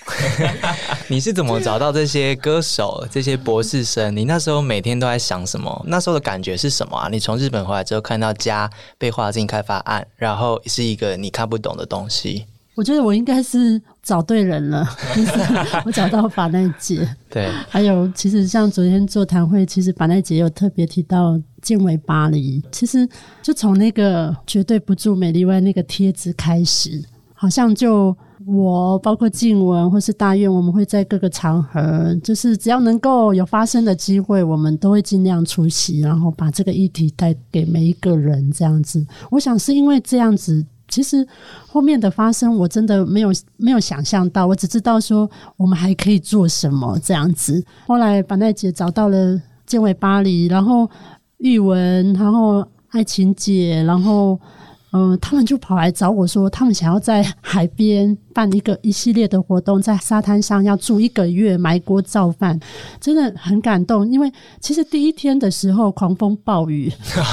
[1.10, 4.15] 你是怎么找到这些歌手、这些博士生？
[4.15, 5.84] 你那时候每天都在想什么？
[5.88, 7.10] 那时候的感觉是什么啊？
[7.12, 8.69] 你从日本回来之后，看到家
[9.00, 12.45] 被划进开发案，然后是一个你看不懂的东西。
[12.78, 15.32] 我觉得我应该是找对人了，就是
[15.84, 17.10] 我找到法奈姐。
[17.28, 22.63] 对，还有，其实像昨天座谈会，其实法奈姐有特别提到建为巴黎。
[22.72, 23.10] 其实
[23.42, 38.52] 就从那个绝对不住美丽湾那个贴子开始，好像就我包括静文或是大院，我们会在各个场合，就是只要能够有发声的机会，我们都会尽量出席，然后把这个议题带给每一个人。
[38.52, 40.63] 这样子，我想是因为这样子。
[40.88, 41.28] 其实
[41.67, 47.63] 后面的发生，我真的没有没有想象到，我只知道说我们还可以做什么这样子。
[47.86, 50.89] 后来板奈姐找到了建伟巴黎，然后
[51.38, 54.39] 玉文，然后爱情姐，然后
[54.91, 62.60] 嗯、他们就跑来找我说，他们想要在海边办一个一系列的活动，在沙滩上要住一个月，埋锅造饭，
[63.02, 64.10] 真的很感动。
[64.12, 66.89] 因为其实第一天的时候狂风暴雨，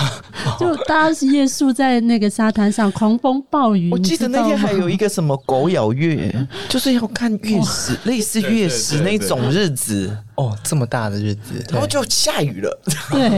[0.58, 3.90] 就大家是夜宿在那个沙滩上，狂风暴雨。
[3.90, 5.04] 我记得那天还有一个。
[5.14, 6.34] 什么狗咬月，
[6.68, 12.80] 就是要看月食， 类似月食那种日子，哦，这么大的日子，然后就下雨了。
[13.12, 13.28] 对，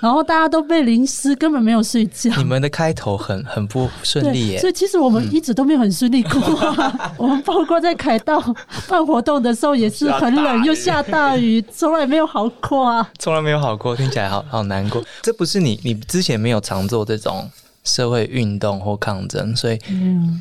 [0.00, 2.34] 然后大家都被淋湿，根本没有睡觉。
[2.38, 4.70] 你们的开头很很不顺利，耶所。
[4.70, 6.40] 以其实我们一直都没有很顺利过、
[7.18, 8.42] 我们包括在凯道
[8.88, 13.10] 办活动的时候，也是很冷又下大雨，从来没有好过啊。
[13.18, 15.02] 从来没有好过，听起来好好难过。
[15.22, 17.50] 这不是你，你之前没有常做这种
[17.84, 19.78] 社会运动或抗争，所以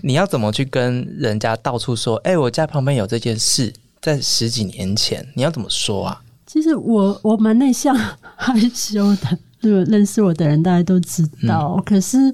[0.04, 2.16] 你要怎么去跟人家到处说？
[2.18, 6.22] 哎、我家旁边有这件事，在十几年前，你要怎么说啊？
[6.46, 7.96] 其实我我蛮内向
[8.36, 11.82] 害羞的，对认识我的人大家都知道。
[11.86, 12.34] 可是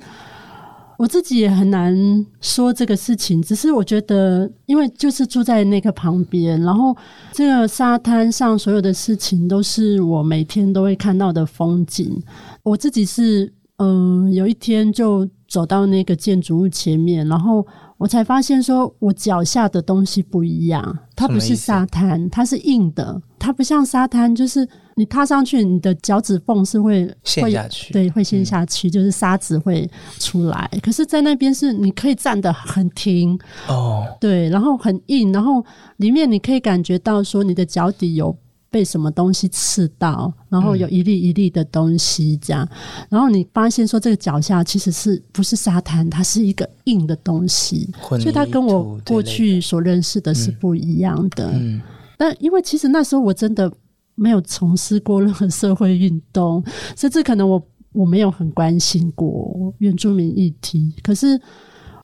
[1.01, 1.95] 我自己也很难
[2.41, 6.95] 说这个事情，只是我觉得，因为就是住在那个旁边，然后
[7.31, 12.21] 这个沙滩上所有的事情都是我每天都会看到的风景。
[12.61, 17.65] 我自己是嗯、有一天就走到那个建筑物前面，然后
[18.01, 29.87] 我才发现说我脚下的东西不一样，它不是沙滩，它是硬的，它不像沙滩，就是你踏上去，你的脚趾缝是会会陷下去对，会陷下去，就是沙子会
[30.17, 30.67] 出来。
[30.81, 35.63] 可是，在那边是你可以站得很挺，哦，对，然后很硬，然后
[35.97, 38.35] 里面你可以感觉到说你的脚底有
[38.71, 42.67] 被什么东西刺到，然后有一粒一粒的东西这样，
[43.09, 51.51] 然后你发现说这个脚下其实是不是沙滩，它是一个硬的东西，所以它跟我过去所认识的是不一样的。
[51.53, 51.81] 嗯，
[52.17, 53.71] 但因为其实那时候我真的
[54.15, 56.63] 没有从事过任何社会运动，
[56.95, 61.39] 甚至可能我我没有很关心过原住民议题，可是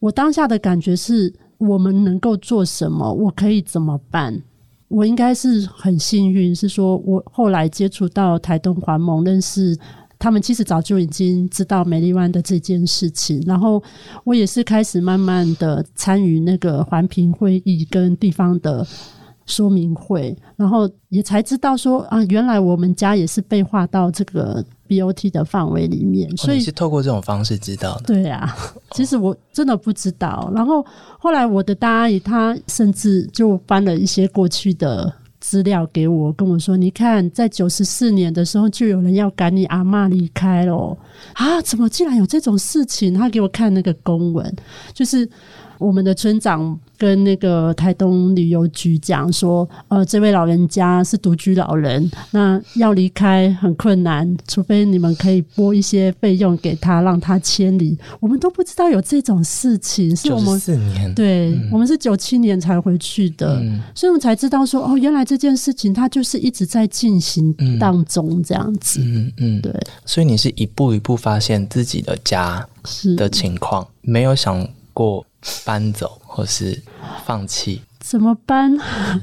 [0.02, 1.34] 我当下的感觉是。
[1.60, 3.12] 我们能够做什么？
[3.12, 4.44] 我可以怎么办？
[4.88, 9.78] 我应该是很幸运，是说我后来接触到台东环盟，认识
[10.18, 13.44] 他们，其实早就已经知道美丽湾的这件事情。
[13.46, 13.82] 然后
[14.24, 18.86] 我也是开始慢慢的参与那个环评会议跟地方的
[19.46, 24.64] 说明会，然后也才知道说啊，原来我们家也是被划到这个。
[24.88, 28.04] BOT 的范围里面，所以是透过这种方式知道的。
[28.06, 28.56] 对啊，
[28.92, 30.52] 其实我真的不知道。
[30.56, 30.86] 然后
[31.20, 40.98] 后来我的大阿姨她甚至就翻了一些过去的资料给我，跟我说：“你看，在九十四年的时候，就有人要赶你阿妈离开了
[41.34, 41.62] 啊！
[41.62, 44.54] 怎么竟然有这种事情？”她给我看那个公文，
[44.94, 45.30] 就是
[45.80, 46.80] 我们的村长。
[47.00, 57.96] 跟那个台东旅游局讲说，呃，这位老人家是独居老人，那要离开很困难，除非你们可以拨一些费用给他，让他迁离。
[58.20, 63.62] 我们都不知道有这种事情，是我们四年，对我们是九七年才回去的，
[63.94, 69.02] 所以我们才知道说，哦，原来这件事情它就是一直在进行当中这样子。
[69.04, 69.72] 嗯嗯，对。
[70.04, 72.68] 所以你是一步一步发现自己的家
[73.16, 75.24] 的情况，没有想过。
[75.66, 76.82] 搬走或是
[77.26, 77.82] 放弃？
[78.00, 78.78] 怎么搬？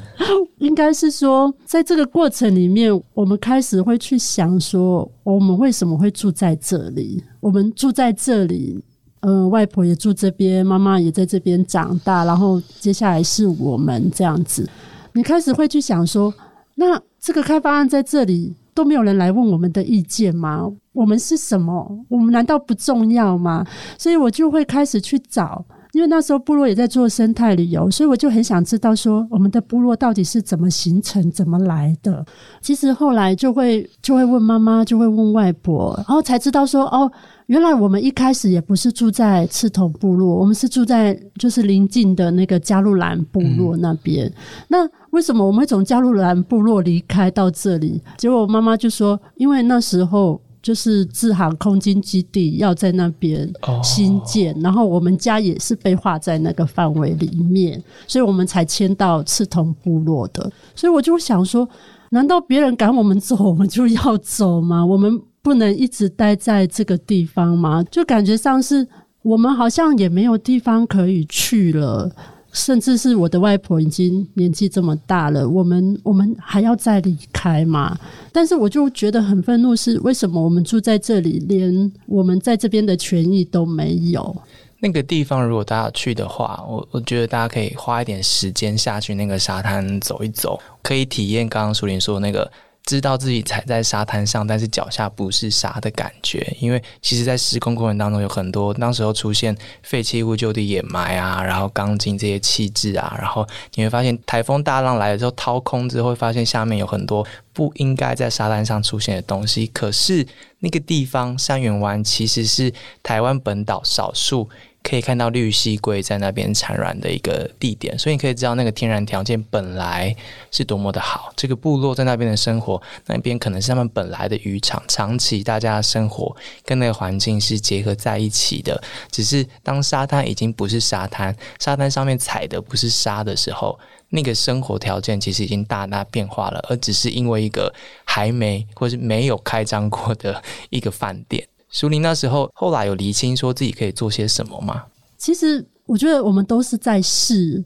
[0.59, 7.23] 应该是说，在这个过程里面，我们开始会去想说，我们为什么会住在这里？
[7.41, 8.83] 我们住在这里，
[9.21, 14.69] 呃，外婆也住这边，妈妈也在这边长大，然后接下来是我们这样子。
[15.13, 16.33] 你开始会去想说，
[16.75, 20.71] 那这个开发案在这里都没有人来问我们的意见吗？
[20.93, 22.05] 我们是什么？
[22.09, 23.67] 我们难道不重要吗？
[23.99, 25.65] 所以我就会开始去找。
[25.95, 32.27] 因为那时候部落也在做生态旅游，所以我就很想知道说我们的部落到底是怎么形成、怎么来的。
[32.61, 37.11] 其实后来就会就会问妈妈，就会问外婆，然后才知道说哦，
[37.47, 44.31] 原来我们一开始也不是住在赤头部落，我们是住在就是邻近的那个加路兰部落那边。
[44.67, 44.79] 那
[45.11, 48.03] 为什么我们会从加路兰部落离开到这里？
[48.19, 50.41] 结果我妈妈就说，因为那时候。
[50.65, 53.47] 就是自航空军基地要在那边
[53.83, 60.51] 新建，然后我们家也是被划在那个范围里面，所以我们才迁到赤桐部落的。
[60.75, 61.69] 所以我就想说，
[62.09, 64.83] 难道别人赶我们走，我们就要走吗？
[64.85, 67.85] 我们不能一直待在这个地方吗？
[67.91, 68.89] 就感觉上是
[69.21, 72.11] 我们好像也没有地方可以去了。
[72.55, 77.99] 甚至是我的外婆已经年纪这么大了，我们我们还要再离开吗？
[78.33, 84.35] 但是我就觉得很愤怒，是为什么我们住在这里，连我们在这边的权益都没有？
[84.79, 92.51] 那个地方如果大家去的话，我我觉得大家可以花一点时间下去那个沙滩走一走，可以体验刚刚苏林说的那个。
[92.85, 109.67] 知道自己踩在沙滩上，但是脚下不是沙的感觉，因为其实，在施工过程当中有很多，当时候出现废弃物就地掩埋啊，然后钢筋这些气质啊，然后你会发现台风大浪来了之后掏空之后，会发现下面有很多不应该在沙滩上出现的东西。
[109.69, 110.27] 可是
[110.59, 112.71] 那个地方三元湾其实是
[113.03, 114.49] 台湾本岛少数。
[114.85, 120.15] 可以看到绿蜥龟在那边产卵的一个地点，所以你可以知道那个天然条件本来
[120.51, 121.33] 是多么的好。
[121.35, 128.81] 这个部落在那边的生活，那边可能是他们本来的渔场，长期大家的生活跟那个环境是结合在一起的。
[129.11, 133.79] 只是当沙滩已经不是沙滩，沙滩上面踩的不是沙的时候，
[134.11, 137.73] 那个生活条件其实已经大大变化了，而只是因为一个
[138.05, 141.49] 还没或是没有开张过的一个饭店。
[141.77, 144.85] 苏林那时候后来有厘清说自己可以做些什么吗？
[145.19, 147.63] 其实我觉得我们都是在试。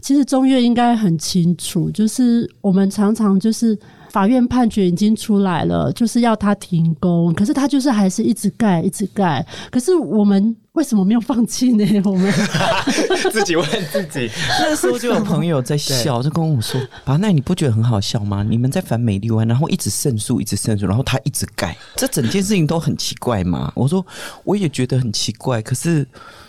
[0.00, 3.78] 其实中越应该很清楚，就是我们常常就是
[4.10, 9.44] 法院判决已经出来了，就是要他停工，可是他就是还是一直盖，一直盖。
[9.70, 11.84] 可是我们为什么没有放弃呢？
[12.04, 12.32] 我们
[13.32, 14.28] 自己问自己。
[14.60, 18.42] 那时候就有朋友在笑，就跟我说：“啊，那你不觉得很好笑吗？
[18.42, 24.04] 你们在反美丽湾，然后一直胜诉，一直胜诉，然后他一直盖，这整件事情都很奇怪嘛。”我说
[24.44, 26.06] ：“我也觉得很奇怪，可是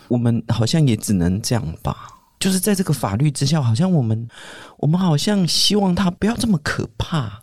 [0.08, 1.96] 我们好像也只能这样吧。”
[2.42, 4.28] 就是在这个法律之下，好像我们
[4.78, 7.40] 我们好像希望他不要这么可怕，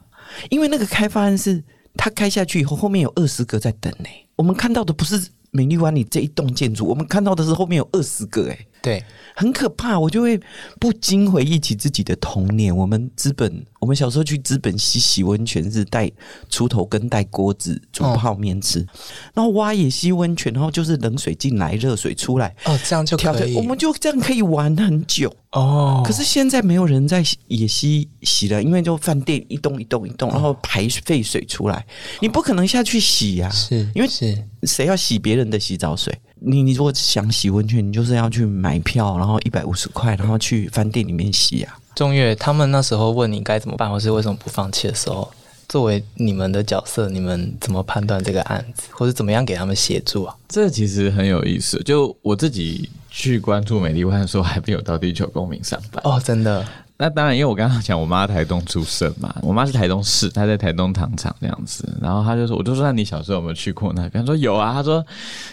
[0.51, 1.63] 因为那个开发案是
[1.97, 4.09] 它开下去以后，后面有二十个在等呢。
[4.37, 8.59] 我们看到的不是美丽湾里这一栋建筑，我们看到的是后面有二十个哎。
[8.81, 9.03] 对，
[9.35, 10.41] 很可怕，我就会
[10.79, 12.75] 不禁回忆起自己的童年。
[12.75, 16.11] 我们资本，我们小时候去资本溪洗温泉是带
[16.51, 18.87] 锄头跟带锅子煮泡面吃，
[19.35, 25.35] 然后挖野溪温泉，然后就是冷水进来，热水出来，哦，这样就可以，我们就这样可以玩很久。
[25.53, 31.85] 哦，可是现在没有人在野溪洗了，因为就饭店一栋一栋一栋，然后排废水出来，
[32.21, 34.37] 你不可能下去洗呀、是因为是。
[34.65, 36.13] 谁要洗别人的洗澡水？
[36.41, 41.79] 你你如果想洗温泉，你就是要去买票，然后一百五十块，然后去饭店里面洗啊。
[41.95, 45.29] 中月他们那时候问你该怎么办，或是为什么不放弃的时候，
[45.69, 50.37] 作为你们的角色，你们怎么判断这个案子，或者怎么样给他们协助啊？
[50.49, 51.83] 这其实很有意思。
[51.83, 56.01] 就我自己去关注美丽湾的时候，还没有到地球公民上班。
[56.05, 56.65] 哦，真的，
[57.01, 61.89] 那当然，因为我刚刚讲我妈台东出生嘛，我妈是台东市，她在台东糖厂这样子。
[62.03, 64.25] 然后她就说，我就说那你小时候有没有去过那边？
[64.25, 64.73] 她说有啊。
[64.73, 65.05] 她说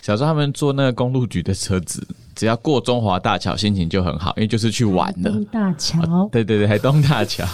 [0.02, 2.06] 小时候他们坐那个公路局的车子，
[2.36, 5.32] 只要过中华大桥，心情就很好，因为就是去玩的。
[5.32, 7.46] 东大桥，对 对对，海东大桥，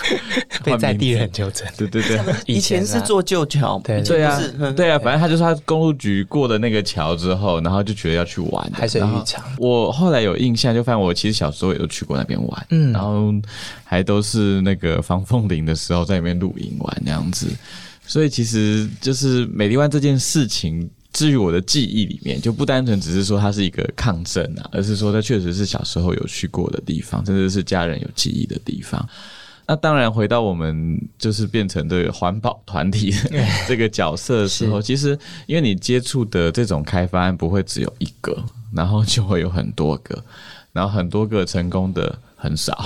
[0.64, 1.66] 被在地人纠正。
[1.76, 2.18] 对对 对。
[2.46, 4.40] 以前是啊坐旧桥，对对啊
[4.74, 13.32] 对啊，反正他就是他公路局过的那个桥之后，然后就觉得要去玩的海水浴场我后来有印象，就发现我其实小时候也都去过那边玩，嗯然后
[13.84, 17.48] 还都是那个防风林的时候在里面露营玩那样子，
[18.06, 20.88] 所以其实就是美丽湾这件事情。
[21.12, 29.06] 至于我的记忆里面，就不单纯只是说它是一个抗争啊，而是说它确实是小时候有去过的地方，甚至是家人有记忆的地方。
[29.64, 38.36] 那当然，回到我们就是变成这个环保团体的这个角色的时候， 其实因为你接触的这种开发案不会只有一个，
[38.72, 40.22] 然后就会有很多个，
[40.72, 42.84] 然后很多个成功的很少，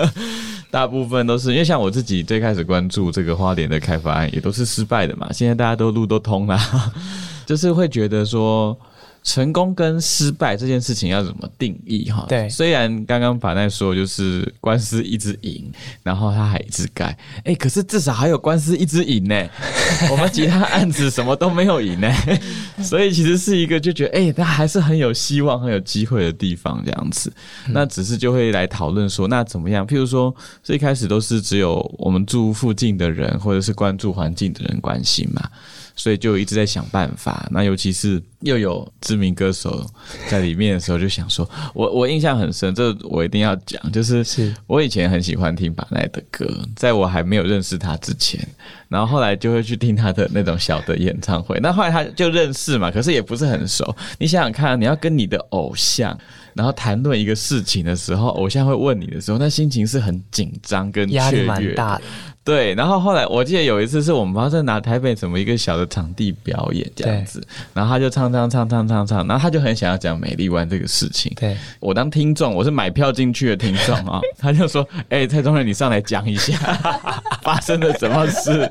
[0.72, 5.32] 大部分都是因为像我自己最开始关注这个花莲的开发案，也都是失败的嘛。
[5.32, 6.58] 现在大家都路都通了，
[7.48, 8.78] 就是会觉得说。
[9.24, 12.24] 成功跟失败这件事情要怎么定义哈？
[12.28, 15.70] 对虽然刚刚法奈说就是官司一直赢，
[16.02, 19.46] 然后他还一直盖，哎、可是至少还有官司一直赢呢。
[20.10, 22.10] 我们其他案子什么都没有赢呢，
[22.80, 27.30] 所以其实是一个就觉得，哎、他还是很有希望、很有机会的地方这样子。
[27.66, 29.86] 那只是就会来讨论说，那怎么样？
[29.86, 35.50] 譬如说，最开始都是只有我们住附近的人，或者是关注环境的人关心嘛。
[35.98, 37.46] 所以就一直在想办法。
[37.50, 39.84] 那尤其是又有知名歌手
[40.28, 48.40] 在里面的时候，就想说，我我印象很深，这我一定要讲，就是是我以前很喜欢听把奈的歌，在我还没有认识他之前，
[48.88, 51.58] 然后后来就会去听他的那种小的演唱会。
[51.60, 53.96] 那后来他就认识嘛，可是也不是很熟。
[54.18, 56.16] 你想想看，你要跟你的偶像。
[56.54, 62.02] 然后谈论一个事情的时候，偶像会问你的时候，那心情是很紧张跟压力蛮大的。
[62.42, 71.32] 对，然后后来我记得有一次是我们不知道在拿台北什么一个小的场地表演这样子，然后他就唱唱唱唱唱唱，然后他就很想要讲美丽湾这个事情。
[71.36, 76.54] 对，我当听众，我是买票进去的听众啊， 他就说：“哎、蔡宗仁，你上来讲一下
[77.42, 78.68] 发生了什么事。”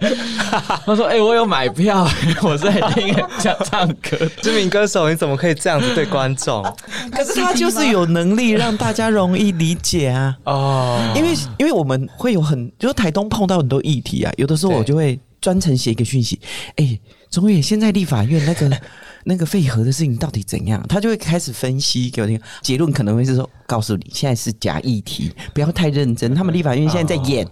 [0.85, 2.07] 他说：“哎、我有买票，
[2.43, 6.63] 我在听人家唱歌。”知名歌手，你怎么可以这样子对观众？
[7.11, 10.35] 可是他就是有能力让大家容易理解啊。
[10.43, 16.39] 哦，因为因为我们会有很，就是台东碰到很多议题啊，有的时候我就会专程写一个讯息，
[16.75, 16.99] 哎、
[17.37, 18.81] 中野现在立法院那个
[19.23, 20.83] 那个废核的事情到底怎样？
[20.87, 26.33] 他就会开始分析给我听，结论可能会是说，告诉你现在是假议题，不要太认真。
[26.33, 27.45] 他们立法院现在在演，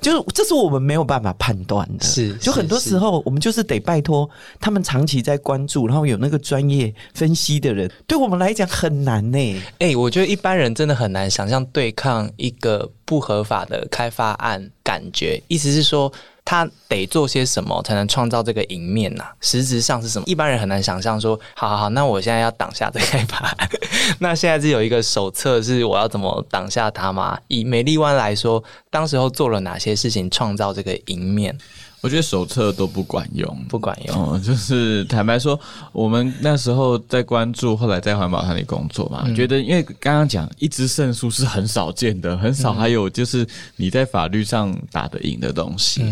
[0.00, 2.04] 就是这是我们没有办法判断的。
[2.04, 4.28] 是就很多时候我们就是得拜托
[4.60, 16.12] 他们长期在关注，然后有那个专业分析的人，对我们来讲很难呢、哎、我觉得一般人真的很难想象对抗一个不合法的开发案，感觉意思是说。
[16.44, 20.24] 他得做些什么才能创造这个赢面呐、实质上是什么？
[20.26, 23.68] 一般人很难想象说，好好好，那我现在要挡下这个开发案，
[24.20, 27.38] 那现在是有一个手册，是我要怎么挡下它吗？
[27.48, 31.56] 以美丽湾来说，当时候做了哪些事情创造这个赢面？
[32.02, 35.58] 我觉得手册都不管用，不管用，哦， 就是坦白说，
[35.92, 43.46] 我们那时候在关注，后来在环保团里工作嘛，觉得因为刚刚讲一支胜诉是很少见的，很少还有就是
[43.76, 46.02] 你在法律上打得赢的东西。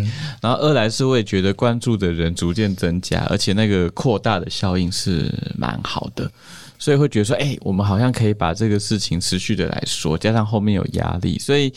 [0.40, 5.28] 然后二来是我也觉得关注的人逐渐增加，而且那个扩大的效应是
[5.58, 6.30] 蛮好的。
[6.78, 11.70] 所以会觉得说，哎、我们好像可以把这个事情持续的来说，加上后面有压力，所以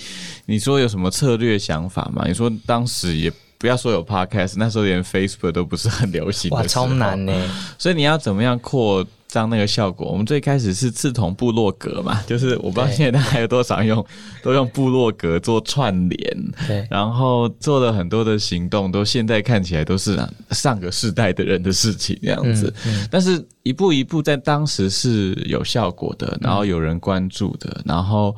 [0.45, 2.23] 你说有什么策略想法吗？
[2.25, 3.29] 你说当时也
[3.63, 7.33] 不要说有 podcast，那时候连 Facebook 都不是很流行的哇，超难呢、
[7.77, 14.05] 所以你要怎么样扩张那个效果，我们最开始是刺桐部落格嘛，就是我不知道现在还有多少用，
[14.41, 20.19] 都用部落格做串联，对，然后做了很多的行动，都现在看起来都是
[20.51, 22.73] 上个世代的人的事情这样子，
[23.09, 28.35] 但是一步一步在当时是有效果的，然后有人关注的，然后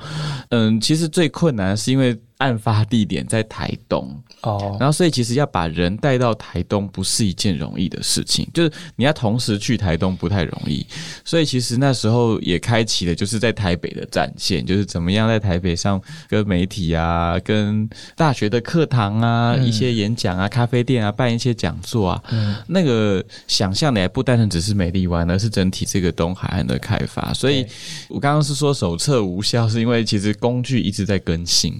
[0.50, 2.16] 嗯，其实最困难是因为。
[2.38, 4.22] 案发地点在台东。
[4.42, 10.86] 哦，然后所以其实要把人带到台东不是一件容易的事情，就是你要同时去台东不太容易，
[11.24, 22.56] 所以其实那时候也开启了就是在台北的战线，就是怎么样在台北上跟媒体啊、跟大学的课堂啊、一些演讲啊、咖啡店啊办一些讲座啊，嗯。
[22.68, 27.34] 那个想象的还不单纯只是美丽湾，而是整体这个东海岸的开发。
[27.34, 27.66] 所以
[28.10, 31.74] 我刚刚是说手册无效，是因为其实工具一直在更新。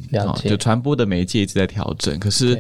[0.56, 2.58] 就传播的媒介一直在调整，可是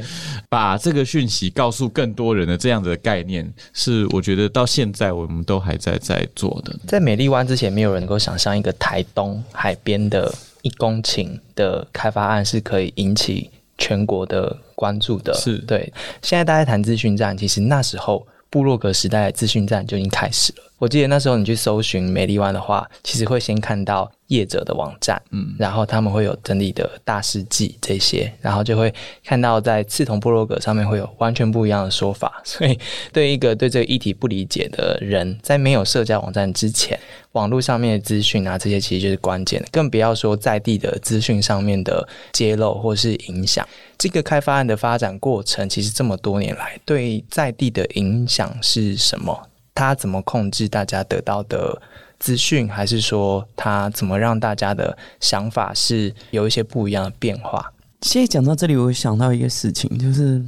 [0.50, 6.76] 把这个讯息告诉更多人的这样子的概念，是我觉得到现在我们都还在在做的。
[6.86, 15.34] 在美丽湾之前，没有人能够想象一个台东海边的一公顷的开发案是可以引起全国的关注的。
[15.36, 15.92] 是对。
[16.22, 20.65] 现在大家谈资讯站，其实那时候布洛格时代的资讯站就已经开始了。
[20.86, 24.12] 我记得那时候你去搜寻美丽湾的话，其实会先看到。
[24.28, 28.92] 业者的网站，嗯，然后他们会有整理的大事记这些，然后就会
[29.24, 32.34] 看到在刺桐部落格上面会有完全不一样的说法。
[32.44, 32.76] 所以，
[33.14, 37.00] 对一个对这个议题不理解的人，在没有社交网站之前，
[37.34, 39.68] 网络上面的资讯啊，这些其实就是关键的。
[39.72, 43.64] 更不要说在地的资讯上面的揭露或是影响。
[43.96, 49.40] 这个开发案的发展过程，其实这么多年来对在地的影响是什么？
[49.76, 51.80] 他怎么控制大家得到的？
[52.18, 57.74] 资讯，还是说他怎么让大家的想法是有一些不一样的变化？
[58.02, 60.42] 现在讲到这里，我想到一个事情，就是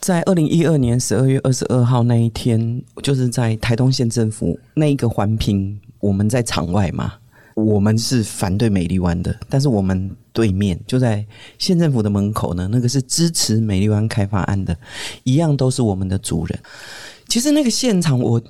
[0.00, 7.12] 在二零一二年十二月二十二号那一天，就是在台东县政府那一个环评，我们在场外嘛，
[7.54, 11.24] 我们是反对美丽湾的，但是我们对面就在
[11.58, 14.74] 县政府的门口呢，那个是支持美丽湾开发案的，
[15.22, 16.58] 一样都是我们的主人。
[17.28, 18.42] 其实那个现场，我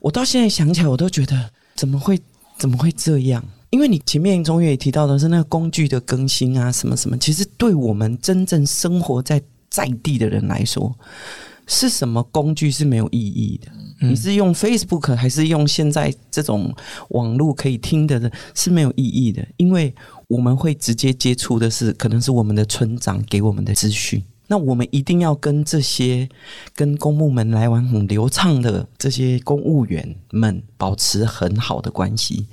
[0.00, 1.50] 我到现在想起来，我都觉得。
[1.76, 2.20] 怎么会
[2.58, 3.42] 怎么会这样？
[3.70, 10.94] 因为你前面中也提到的是那个工具的更新啊，什么什么，其实对我们真正生活在在地的人来说，
[11.66, 13.72] 是什么工具是没有意义的？
[14.06, 16.74] 你是用 Facebook 还是用现在这种
[17.10, 19.94] 网络可以听的，是没有意义的，因为
[20.28, 24.22] 我们会直接接触的是可能是我们的村长给我们的资讯。
[24.50, 26.28] 那我们一定要跟这些
[26.74, 32.48] 跟公务门来往很流畅的这些公务员们保持很好的关系，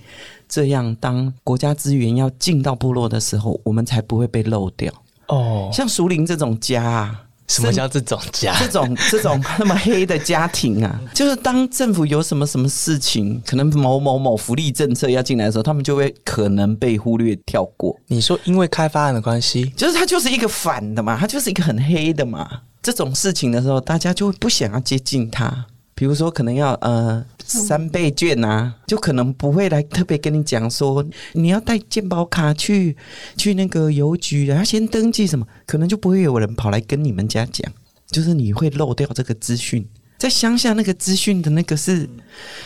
[0.48, 4.94] 这样当国家资源要进到部落的时候，我们才不会被漏掉。
[5.30, 7.27] 哦，像熟林这种家。
[7.48, 8.56] 什么叫这种家？
[8.60, 17.98] 这种 这种那么黑的家庭啊，就是当政府有什么什么事情，可能某某某福利政策要进来的时候，他们就会可能被忽略跳过。
[18.08, 22.50] 你说因为开发案的关系，就是它就是一个反的嘛，它就是一个很黑的嘛。
[22.82, 25.66] 这种事情的时候，大家就会不想要接近它。
[25.98, 32.96] 比如说，可能要呃三倍券啊，就可能不会来特别跟你讲说你要带健保卡去
[33.36, 37.74] 去那个邮局，然后先登记什么，可能就不会有人跑来跟你们家讲，
[38.12, 39.84] 就是你会漏掉这个资讯。
[40.18, 42.10] 在乡下，那个资讯的那个是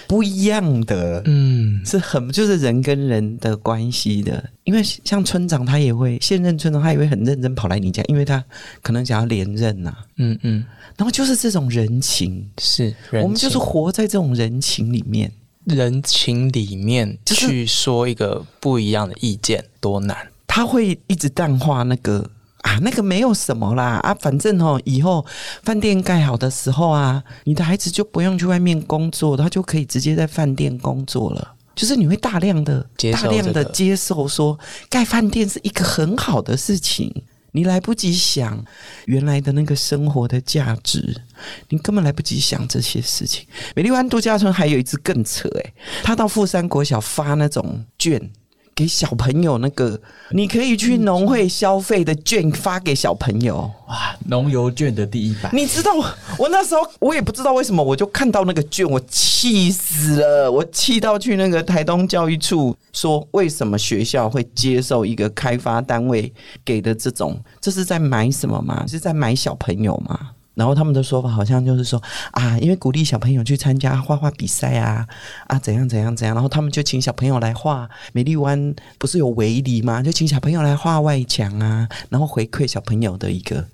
[0.07, 4.43] 不一样的，嗯，是很就是人跟人的关系的。
[4.63, 8.43] 因为像村长，他也会现任村长，他也会很认真跑来你家，因为他
[8.81, 10.65] 可能想要连任呐，嗯嗯。
[10.95, 15.31] 然后就是这种人情，是我们就是活在这种人情里面，
[15.65, 22.29] 人情里面去说一个不一样的意见多难，他会一直淡化那个。
[22.61, 25.25] 啊，那个没有什么啦啊，反正哦，以后
[25.63, 31.55] 饭店盖好的时候啊，你的孩子就不用去外面工作，他就可以直接在饭店工作了。
[31.73, 34.59] 就是你会大量的、大量的接受说，
[34.89, 37.23] 盖饭店是一个很好的事情。
[37.53, 38.63] 你来不及想
[39.07, 41.21] 原来的那个生活的价值，
[41.67, 43.45] 你根本来不及想这些事情。
[43.75, 48.31] 美丽湾度假村还有一次更扯诶，他到富山国小发那种券。
[48.73, 49.99] 给小朋友那个，
[50.31, 54.15] 你可以去农会消费的券发给小朋友哇！
[54.27, 55.91] 农游券的第一版，你知道
[56.37, 67.39] 我那时候我也不知道为什么，我就看到那个券，我气死了，我气到去那个台东教育处说，为什么学校会接受一个开发单位给的这种？
[67.59, 68.85] 这是在买什么吗？
[68.87, 70.31] 是在买小朋友吗？
[70.53, 75.07] 然后他们的说法好像就是说啊，因为鼓励小朋友去参加画画比赛啊
[75.47, 80.01] 啊怎样怎样怎样，然后他们就请小朋友来画美丽湾，不是有围篱吗？
[80.03, 83.65] 就请小朋友来画外墙啊，然后回馈小朋友的一个，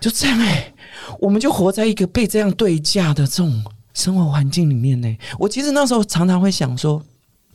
[0.00, 0.72] 就这样哎，
[1.18, 7.02] 我们就活在一个被这样对价的这种生活环境里面呢，我其实那时候常常会想说，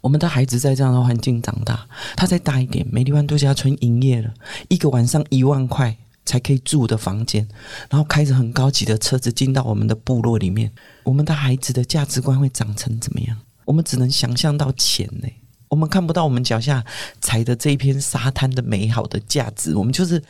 [0.02, 4.34] 我们的孩子在这样的环境长大，他再大一点，美丽湾度假村营业了，
[4.68, 5.96] 一个晚上一万块
[6.26, 7.48] 才可以住的房间，
[7.90, 10.72] 然后开着很高级的车子进到我们的部落里面，
[11.04, 13.38] 我们的孩子的价值观会长成怎么样？
[13.66, 15.28] 我们只能想象到钱呢，
[15.70, 16.84] 我们看不到我们脚下
[17.22, 19.76] 踩的这一片沙滩的美好的价值。
[19.76, 20.22] 我们就是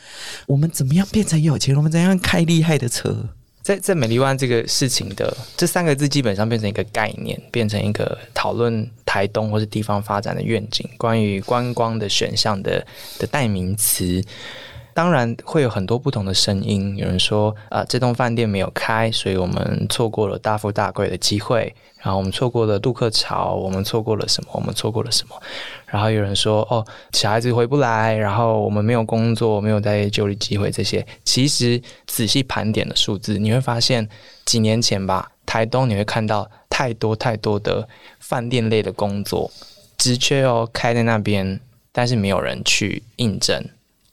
[0.47, 1.75] 我们怎么样变成有钱？
[1.75, 3.29] 我们怎样开厉害的车？
[3.61, 12.85] 在在美丽湾这个事情的这三个字，基本上变成一个概念，变成一个讨论台东或是地方发展的愿景，关于观光的选项的
[13.19, 14.23] 的代名词。
[14.93, 21.73] 当然会有很多不同的声音，有人说啊，这栋饭店没有开，所以我们错过了大富大贵的机会。
[22.01, 24.49] 然后我们错过了杜克潮，我们错过了什么？
[24.53, 25.35] 我们错过了什么？
[25.85, 30.71] 然后有人说哦，小孩子回不来，然后我们没有工作，没有在就业机会。
[30.71, 34.07] 这些其实仔细盘点的数字，你会发现
[34.45, 37.85] 几年前吧，台东你会看到太多太多的
[38.19, 39.51] 饭店类的工作
[39.97, 41.59] 职缺哦，开在那边，
[41.91, 43.61] 但是没有人去应征，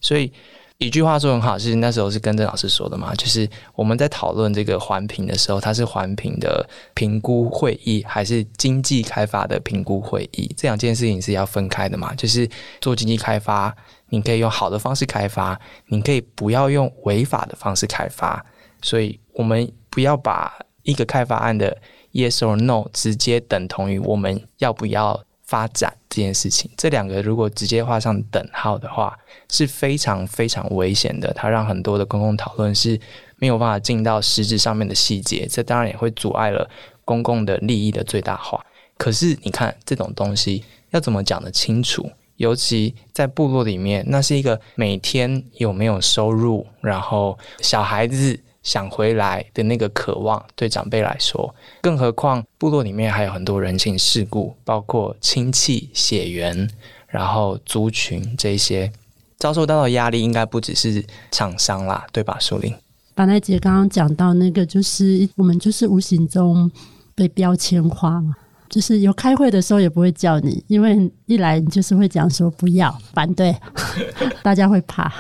[0.01, 0.33] 所以。
[0.79, 10.55] 一句话说很好，是那时候是跟郑老师说的嘛，就是我们在讨论这个环评的时候，它是环评的评估会议还是经济开发的评估会议？
[10.55, 12.14] 这两件事情是要分开的嘛？
[12.14, 12.47] 就是
[12.79, 13.74] 做经济开发，
[14.11, 18.45] 你可以用好的方式开发，你可以不要用违法的方式开发，
[18.83, 21.74] 所以我们不要把一个开发案的
[22.12, 25.26] yes or no 直接等同于我们要不要。
[25.47, 29.16] 发展这件事情，这两个如果直接画上等号的话，
[29.49, 31.32] 是非常非常危险的。
[31.34, 33.01] 它让很多的公共讨论是
[33.36, 36.68] 没有办法进到实质上面的细节，这当然也会阻碍了
[37.05, 38.64] 公共的利益的最大化。
[38.99, 42.11] 可是你看这种东西要怎么讲得清楚？
[42.36, 48.40] 尤其在部落里面，那是一个每天有没有收入，然后小孩子。
[48.66, 56.68] 想回来的那个渴望，对长辈来说，更何况部落里面还有很多人情世故，包括亲戚、血缘，
[57.06, 58.90] 然后族群这些，
[59.38, 62.36] 遭受到的压力应该不只是厂商啦，对吧？
[62.40, 62.74] 苏玲，
[63.14, 66.68] 巴奈姐刚刚讲到那个，就是我们就是无形中
[67.14, 68.34] 被标签化嘛，
[68.68, 73.56] 就是有开会的时候也不会叫你，因为一来你就是会讲说不要反对，
[74.42, 75.12] 大家会怕。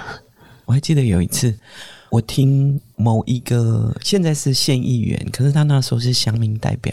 [0.64, 1.56] 我还记得有一次。
[2.08, 6.92] 我听某一个现在是县议员，可是他那时候是乡民代表，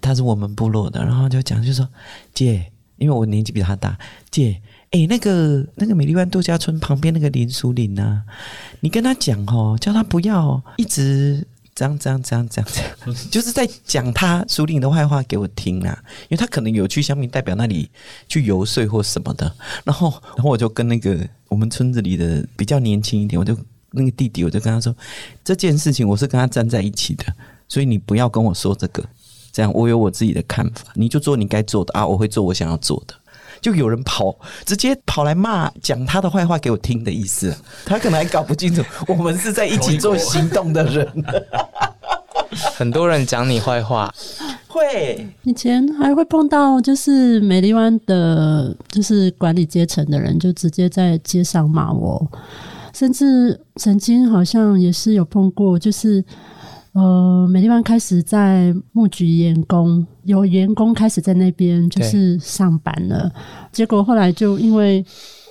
[0.00, 1.86] 他是我们部落的，然后就讲就说
[2.34, 3.96] 姐，因为我年纪比他大，
[4.30, 4.60] 姐，
[4.90, 8.22] 哎，那个那个美丽湾度假村旁边那个林淑玲啊，
[8.80, 12.80] 你跟他讲哦，叫他不要一直这样这样这样这样这
[13.12, 17.90] 样，就是在讲他淑玲的坏话给我听啊，因为他可能有去乡民代表那里
[18.28, 19.54] 去游说或什么的，
[19.84, 23.56] 然后然后我就跟那个我们村子里的比较年轻一点，我就。
[23.92, 24.94] 那个弟弟，我就跟他说
[25.44, 27.24] 这件事情，我是跟他站在一起的，
[27.68, 29.02] 所以你不要跟我说这个，
[29.52, 33.14] 这样我有我自己的看法，你就做你该做的啊，我会做我想要做的。
[33.60, 41.06] 就有人跑，直接跑来骂，讲他的坏话给我听的意思，他可能还搞不清楚，我们是在一起做行动的人。
[42.74, 44.12] 很多人讲你坏话，
[44.66, 52.28] 会以前还会碰到，就是美丽湾的，就是管理阶层的人，就直接在街上骂我。
[52.94, 56.22] 甚至曾经好像也是有碰过，就是
[56.92, 63.32] 呃，美丽湾开始在募集员工，有员工开始在那边就是上班了，
[63.72, 65.04] 结果后来就因为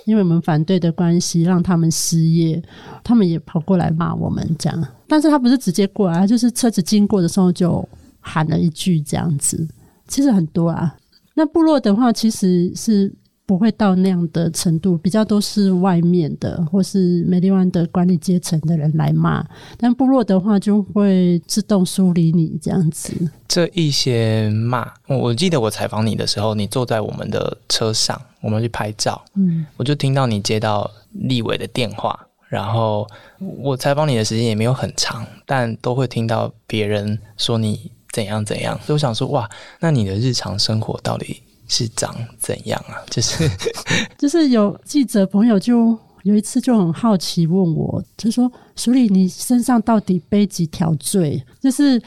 [0.04, 2.62] 因为我们反对的关系，让他们失业，
[3.02, 7.86] 他们也跑过来骂我们这样，但是他不是直接过来，就是车子经过的时候就
[8.20, 9.66] 喊了一句这样子，
[10.06, 10.96] 其实很多啊。
[11.34, 13.12] 那部落的话，其实是。
[13.44, 19.44] 不会到那样的程度，比较都是外面的或是美丽湾的管理阶层的人来骂，
[19.76, 23.12] 但部落的话就会自动梳理你这样子。
[23.48, 32.18] 这一些骂，我记得我采访你的时候，你坐在我们的车上，我们去拍照，嗯，我就听到你接到立委的电话，
[32.48, 33.06] 然后
[33.38, 41.42] 我采访你的时间也没有很长，但都会听到别人说你怎样怎样，所以我想说，哇，那你的日常生活到底？
[41.72, 43.00] 是长怎样啊？
[43.08, 43.48] 就是
[44.18, 51.42] 就是有记者朋友就有一次就很好奇问我，就说：“所以你身上到底背几条罪？
[51.60, 51.98] 就是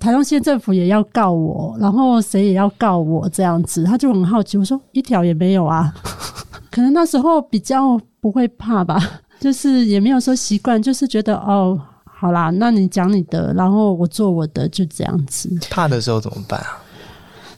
[0.00, 5.92] 台中县政府也要告我，然后谁也要告我这样子。”他就很好奇，我说：“一条也没有啊。
[6.72, 8.98] ”可能那时候比较不会怕吧，
[9.38, 15.54] 就是也没有说习惯，就是觉得哦，好啦，那你讲你的，然后我做我的，就这样子。
[15.70, 16.81] 怕的时候怎么办啊？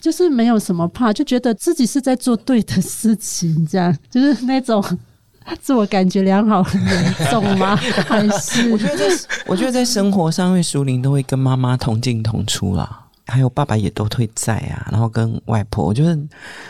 [0.05, 4.83] 就是没有什么怕，就觉得自己是在做对的事情，这样就是那种
[5.59, 7.75] 自我感觉良好很严重吗？
[8.05, 9.05] 还是我觉得在
[9.47, 13.04] 我觉得在生活上，因为淑玲都会跟妈妈同进同出啦。
[13.27, 16.17] 还有爸爸也都会在啊，然后跟外婆，我觉得，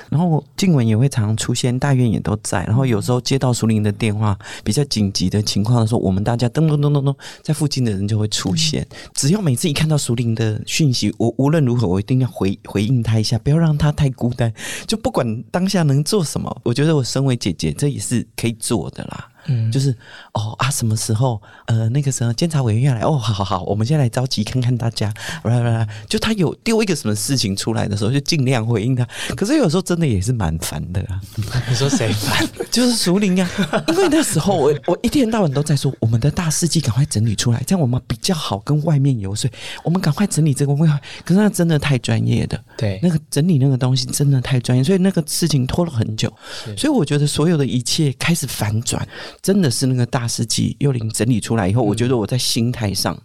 [0.10, 8.88] 然后静文也会常常出现，大院也都在，然后有时候接到苏林的电话，比较紧急的情况的时候，我们大家噔噔噔噔噔，在附近的人就会出现。
[9.14, 14.53] 只要每次一看到苏林的讯息，我无论如何我一定要回回应他一下，不要让他太孤单。
[14.88, 19.28] 就不管当下能做什么，我觉得我身为姐姐，这也是可以做的啦。
[19.48, 19.96] 嗯，就是
[20.34, 21.41] 哦啊，什么时候？
[21.66, 29.08] 呃，那个时候监察委员要来哦，好好好，我们现在来着急看看大家，来来来，就他有丢一个什么事情出来的时候，就尽量回应他。
[29.36, 31.20] 可是有时候真的也是蛮烦的啊。
[31.70, 32.48] 你说谁烦？
[32.72, 33.50] 就是熟龄啊，
[33.88, 39.50] 因为那时候我我一天到晚都在说，我们的大事记赶快整理出来，这样我们比较好跟外面游说。
[39.84, 40.88] 我们赶快整理这个，我们
[41.24, 46.32] 可是那真的太专业的，对，那个整理那个东西真的太专业，所以那个事情拖了很久。
[46.78, 49.08] 所以我觉得所有的一切开始反转。
[49.46, 53.16] 真的是那个大师级幽灵整理出来以后，我觉得我在心态上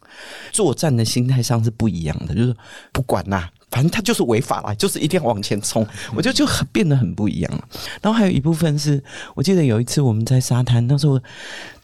[0.53, 2.55] 作战的心态上是不一样的，就是
[2.93, 7.67] 不管啦，反正他就是违法啦，就是一定要往前冲，我觉得就很变得很不一样了。
[8.03, 9.03] 然后还有一部分是
[9.35, 11.19] 我记得有一次我们在沙滩，那时候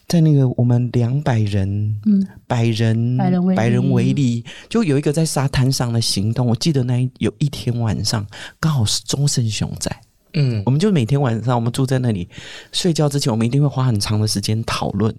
[0.07, 6.47] 在那个我们两百人，嗯，百人百人百人为例，就有一个在沙滩上的行动。
[6.47, 8.27] 我记得那有一天晚上
[8.61, 9.91] 刚好是钟胜雄在。
[10.37, 12.29] 嗯，我们就每天晚上，我们住在那里
[12.71, 15.13] 睡觉之前，我们一定会花很长的时间讨论，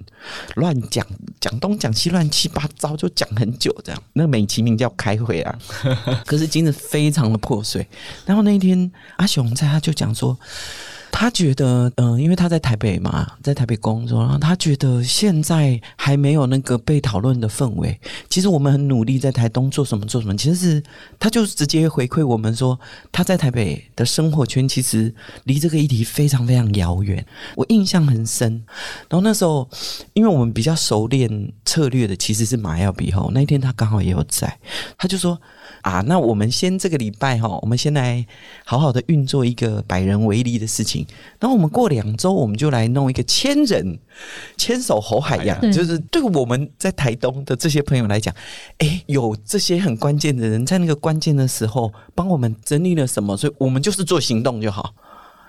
[0.55, 1.05] 乱讲
[1.41, 4.01] 讲东讲西，乱七八糟就讲很久这样。
[4.13, 5.59] 那美其名叫开会啊，
[6.26, 7.86] 可是精神非常的破碎。
[8.26, 10.38] 然后那一天阿雄在，他就讲说。
[11.11, 17.99] 他觉得，嗯，因为他在台北嘛，在台北工作，然后他觉得现在还没有那个被讨论的氛围。
[18.29, 20.83] 其实我们很努力在台东做什么做什么，其实是
[21.17, 22.79] 他就是直接回馈我们说，
[23.11, 25.13] 他在台北的生活圈其实
[25.45, 27.25] 离这个议题非常非常遥远。
[27.55, 28.63] 我印象很深。
[29.09, 29.67] 然后那时候，
[30.13, 34.59] 因为我们比较熟练策略的其实是马耀比后，那一天他刚好也有在，
[34.97, 35.39] 他就说。
[35.82, 38.25] 啊，那我们先这个礼拜哈，我们先来
[38.65, 41.05] 好好的运作一个百人为例的事情。
[41.39, 43.99] 然后我们过两周，我们就来弄一个千人
[44.57, 48.34] 牵手吼海洋，就是对我们在台东的这些朋友来讲，
[48.80, 54.93] 哎，有这些很关键的人在那个关键的时候帮我们整理了什么，所以我们就是做行动就好。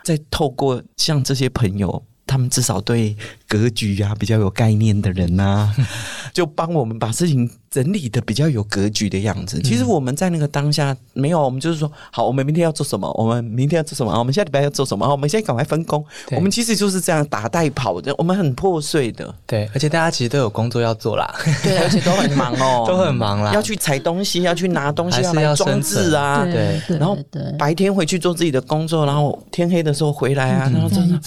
[0.05, 2.05] 再透过像这些朋友。
[2.31, 3.17] 他们至少对
[3.49, 5.73] 格局啊比较有概念的人呐，
[6.31, 9.61] 就帮我们把事情整理的比较有格局的样子。
[9.63, 13.11] 其实我们在那个当下没有，我们就是说，好，我们明天要做什么？
[13.17, 14.13] 我们明天要做什么？
[14.19, 15.09] 我们下礼拜要做什么？
[15.09, 16.05] 我们现在赶快分工。
[16.33, 19.35] 我们其实就是这样打带跑的，我们很破碎的。
[19.47, 27.17] 对，而且大家其实都有工作要做啦，对， 而且都很忙哦，都很忙啦，要去采东西，要去拿东西，要来装置啊，对，然后
[27.59, 31.21] 白天回去做自己的工作，然后天黑的时候回来啊，然后真的，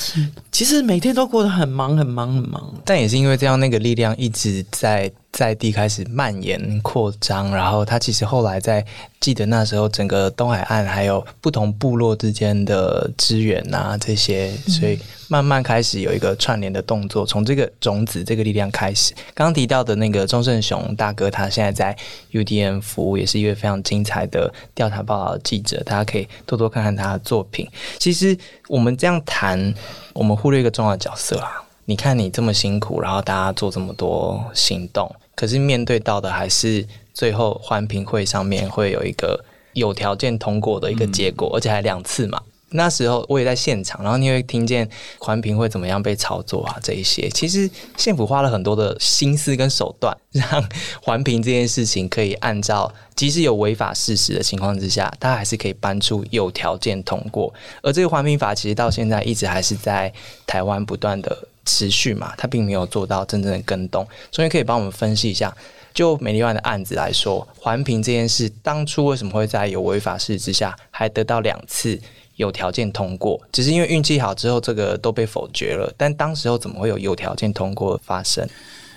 [0.51, 0.81] 其实。
[0.81, 8.85] 每天都过得很忙很忙很忙，但也是因为这样，那个力量一直在在地开始蔓延扩张，然后他其实后来在
[9.19, 19.13] 记得那时候，整个东海岸还有不同部落之间的支援啊这些，所以慢慢开始有一个串联的动作，从这个种子这个力量开始。
[19.33, 21.95] 刚刚提到的那个钟胜雄大哥，他现在在
[22.31, 27.67] UDN 服务，也是一位非常精彩的调查报道记者，大家可以多多看看他的作品。
[27.99, 29.73] 其实我们这样谈。
[30.13, 31.63] 我们忽略一个重要的角色啊！
[31.85, 42.41] 你看你这么辛苦，然后大家做这么多行动，可是面对到的还是最后环评会上面会有一个有条件通过的一个结果，而且还两次嘛。
[42.71, 46.77] 那时候我也在现场，然后你会听见环评会怎么样被操作啊？
[46.81, 50.69] 这一些其实县府花了很多的心思跟手段，让
[51.01, 57.53] 环评这件事情可以按照即使有违法事实的情况之下，它还是可以搬出有条件通过。
[57.81, 60.11] 而这个环评法其实到现在一直还是在
[60.47, 64.07] 台湾不断的持续嘛，它并没有做到真正的跟动。
[64.31, 65.53] 所以可以帮我们分析一下，
[65.93, 71.99] 就美丽湾的案子来说，环评这件事当初为什么会在有违法事实之下还得到两次？
[72.35, 75.93] 有条件通过，只是因为运气好之后，这个都被否决了。
[75.97, 78.47] 但当时候怎么会有有条件通过发生？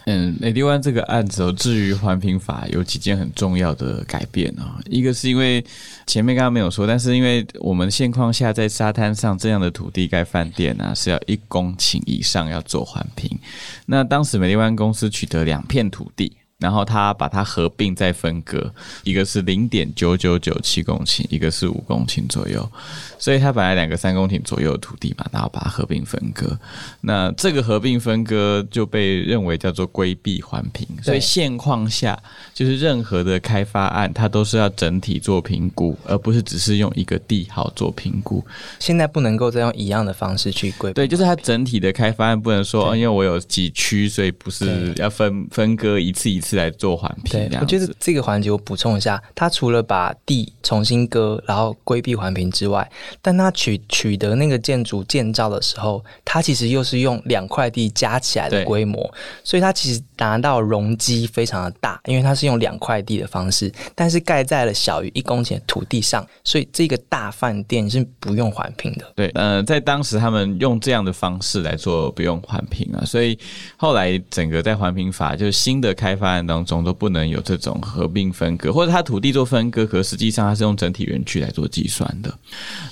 [0.07, 4.79] 嗯，美丽湾这个案子，至于环评法有几件很重要的改变啊。
[4.85, 5.65] 一个是因为
[6.07, 13.39] 前面刚刚没有说，但是因为我们现况下在沙滩上这样的土地盖饭店啊，是要一公顷以上要做环评。
[13.87, 16.37] 那当时美丽湾公司取得两片土地。
[16.61, 22.71] 然后他把它合并再分割，一个是零点九九九七公顷，一个是五公顷左右，
[23.19, 26.57] 所以它本来两个三公顷左右的土地嘛，然后把它合并分割。
[27.01, 32.17] 那这个合并分割就被认为叫做规避环评，所以现况下
[32.55, 38.43] 就是任何的开发案，它都是要整体做评估，而不是只是用一个地号做评估。
[38.79, 46.41] 现在不能够再用一样的方式去规，对，就是它整体的开发案不能说，哦因为我有几区，所以不是要分分割一次一。
[46.44, 47.49] 次来做环评。
[47.49, 52.89] 对，我觉得这个环节我补充一下，他除了把地重新割，然后规避环评之外，
[53.21, 69.05] 但他取取得那个建筑建造的时候，他其实又是用两块地加起来的规模，所以它其实达到容积非常的大，因为它是用两块地的方式，但是盖在了小于一公顷的土地上，所以这个大饭店是不用环评的。
[69.15, 73.39] 对，呃，在当时他们用这样的方式来做不用环评啊，所以
[73.77, 82.33] 后来整个在环评法就是新的开发案当中都不能有这种合并分割，或者他土地做分割，可实际上他是用整体园区来做计算的。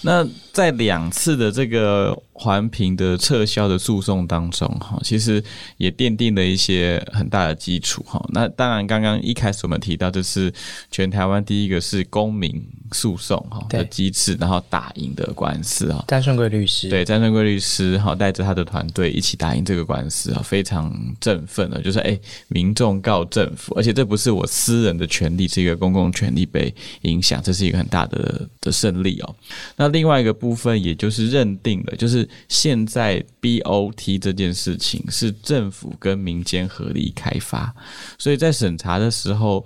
[0.01, 2.17] 那在两次的这个。
[2.35, 5.41] 环评的撤销的诉讼当中，哈，其实
[5.77, 8.21] 也奠定了一些很大的基础，哈。
[8.31, 10.53] 那当然，刚刚一开始我们提到，这是
[10.91, 16.05] 全台湾第一个是公民诉讼哈的机制，然后打赢的官司啊。
[16.09, 29.37] 詹顺贵律师对詹顺贵律师哈带着他的团队一起打赢这个官司啊，非常振奋的，就是哎，民众告政府，而且这不是我私人的权利，是一个公共权利被影响，这是一个很大的的胜利哦。
[29.77, 32.29] 那另外一个部分，也就是认定了，就是。
[32.49, 37.73] 现在 BOT 这件事情是政府跟民间合力开发，
[38.19, 39.65] 所以在审查的时候。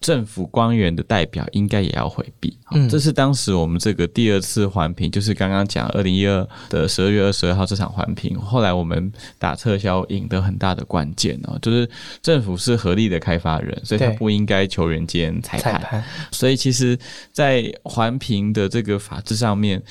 [0.00, 11.88] 政府官员的代表应该也要回避，嗯，这是当时我们这个第二次环评，就是刚刚讲二零一二的十二月二十二号这场环评，后来我们打撤销赢得很大的关键哦，就是
[12.22, 16.96] 政府是合力的开发人，所以他不应该球员间裁判，所以其实，
[17.32, 19.82] 在环评的这个法制上面，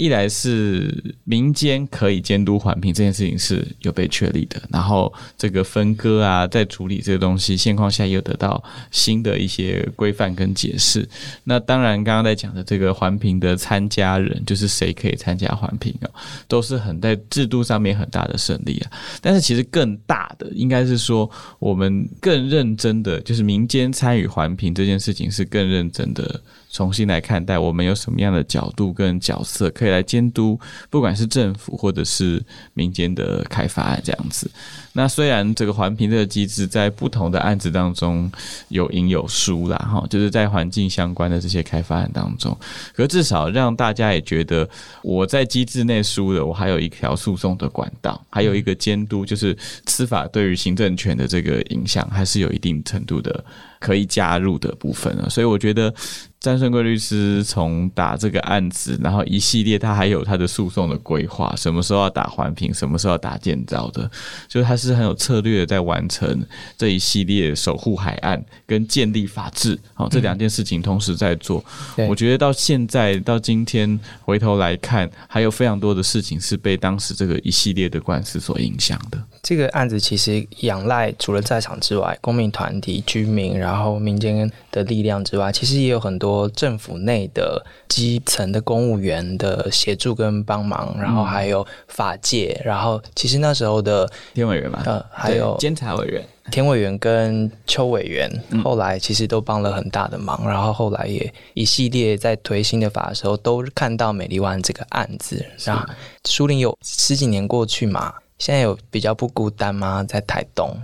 [0.00, 9.50] 一来是民间可以监督环评这件事情是有被确立的，然后这个分割啊，在处理这个东西现况下又得到新的一。
[9.50, 11.04] 些规范跟解释，
[11.42, 16.06] 那当然刚刚在讲的这个环评的参加人，就是谁可以参加环评啊，
[16.46, 18.92] 都是很在制度上面很大的胜利啊。
[19.20, 21.28] 但是其实更大的应该是说，
[21.58, 26.40] 我们更认真的，就是民间参与环评这件事情是更认真的。
[26.72, 30.58] 重新来看待，我们有什么样的角度跟角色可以来监督，
[30.88, 32.42] 不管是政府或者是
[32.74, 34.50] 民间的开发这样子。
[34.92, 38.30] 那虽然这个环评这个机制在不同的案子当中
[38.68, 42.56] 有赢有输啦，哈，就是在环境相关的这些开发案当中，
[42.94, 44.68] 可至少让大家也觉得
[45.02, 49.56] 我在机制内输了，我还有一条诉讼的管道，还有一个监督，就是
[49.86, 53.44] 司法对于行政权的这个影响还是有一定程度的。
[53.80, 55.92] 可以加入的部分了，所以我觉得
[56.38, 64.08] 詹顺贵律师从打这个案子，然后一系列他还有他的诉讼的规划，什么时候要打环评，什么时候要打建造的，
[64.46, 71.64] 就是他是很有策略的在完成这一系列守护海岸跟建立法治，好这两件事情同时在做。
[72.06, 79.18] 我觉得到现在到今天回头来看，还有非常多的事情是被当时这个一系列的官司所影响的。
[79.42, 96.22] 这个案子其实仰赖除了在场之外，公民团体、居民，然后民间的力量之外，其实也有很多政府内的基层的公务员的协助跟帮忙，然后还有法界，然后其实那时候的田委员嘛，呃，还有监察委员。
[96.50, 98.28] 田委员跟邱委员，
[98.64, 105.86] 后来其实都帮了很大的忙，然后后来也一系列在推新的法的时候，都看到美丽湾这个案子，然后
[106.24, 108.12] 苏林有十几年过去嘛。
[108.40, 110.02] 现在有比较不孤单吗？
[110.02, 110.74] 在台东？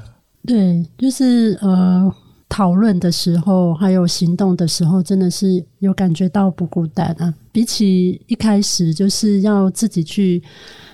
[0.46, 2.14] 对，就是呃，
[2.50, 7.32] 讨论的时候还有行动的时候，真的是有感觉到不孤单啊。
[7.50, 10.42] 比起一开始就是要自己去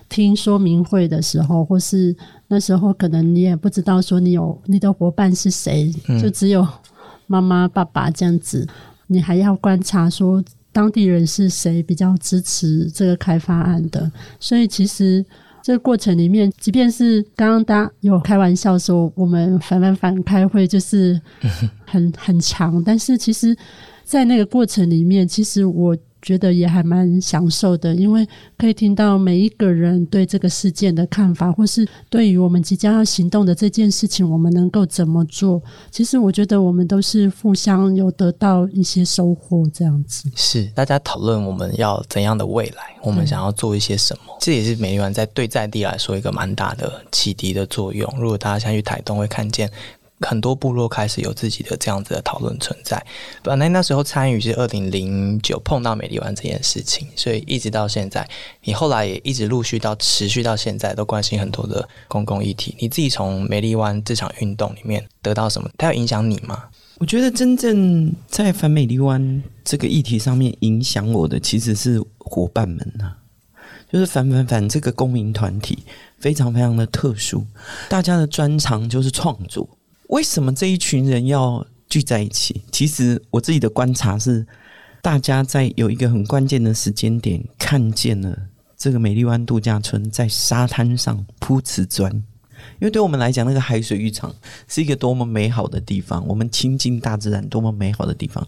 [0.08, 5.92] 听说明会的时候，或是那时候可能你也不知道说你有你的伙伴是谁，
[6.22, 6.64] 就只有
[7.26, 8.64] 妈妈、爸爸这样子，
[9.08, 15.26] 你还要观察说当地人是谁比较支持这个开发案的，所以其实。
[15.62, 21.20] 这个过程里面，即便是刚刚大家有开玩笑说我们反反反开会就是
[21.86, 23.56] 很很长，但是其实，
[24.04, 25.96] 在那个过程里面，其实我。
[26.22, 35.60] 觉得也还蛮享受的，因为可以听到每一个人对这个事件的看法，或是对于我们即将要行动的这件事情，我们能够怎么做？
[35.90, 40.30] 其实我觉得我们都是互相有得到一些收获，这样子。
[40.36, 48.08] 是大家讨论我们要怎样的未来，我们想要做一些什么，这也是美丽湾在对在地来说一个蛮大的启迪的作用。
[48.20, 49.68] 如果大家想去台东，会看见。
[50.22, 53.04] 很多部落开始有自己的这样子的讨论存在。
[53.42, 58.26] 本来那时候参与是二零零九碰到美丽湾这件事情，所以一直到现在，
[58.62, 62.74] 你后来也一直陆续到持续到现在，都关心很多的公共议题。
[62.78, 65.68] 你自己从美丽湾这场运动里面得到什么？
[65.76, 66.64] 它要影响你吗？
[66.98, 73.12] 我觉得真正在反美丽湾这个议题上面影响我的，其实是伙伴们呐，
[73.92, 75.82] 就是反反反这个公民团体
[76.20, 77.44] 非常非常的特殊，
[77.88, 79.68] 大家的专长就是创作。
[80.12, 82.62] 为什么这一群人要聚在一起？
[82.70, 84.46] 其实我自己的观察是，
[85.00, 88.36] 大家在有一个很关键的时间点，看见了
[88.76, 92.22] 这个美丽湾度假村在沙滩上铺瓷砖。
[92.80, 94.34] 因为对我们来讲，那个海水浴场
[94.68, 98.46] 是一个多么美好的地方，我们亲近大自然多么美好的地方。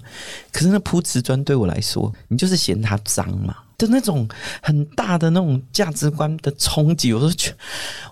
[0.53, 3.57] 可是那铺瓷砖对我来说，你就是嫌它脏嘛？
[3.77, 4.29] 的那种
[4.63, 7.53] 很大的那种价值观的冲击，我都觉，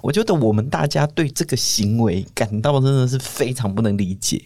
[0.01, 4.43] 我觉得我们大家对这个行为感到真的是非常不能理解。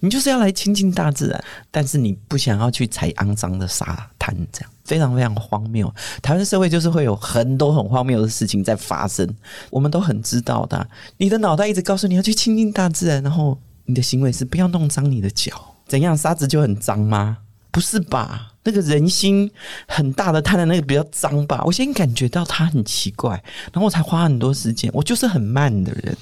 [0.00, 5.88] 你就是要来亲近大自然，但是你不想要去踩肮脏的沙滩，这样非常非常荒谬。
[6.20, 9.24] 台湾社会就是会有很多很荒谬的事情在发生，
[9.70, 10.84] 我们都很知道的。
[11.18, 15.52] 你的脑袋一直告诉你要去亲近大自然，然后你的行为是不要弄脏你的脚，
[15.86, 17.38] 怎样沙子就很脏吗？
[17.70, 18.46] 不是吧？
[18.62, 19.50] 那个人心
[19.88, 21.62] 很大的，他的那个比较脏吧？
[21.64, 23.42] 我先感觉到他很奇怪，
[23.72, 24.90] 然后我才花很多时间。
[24.92, 26.14] 我就是很慢的人，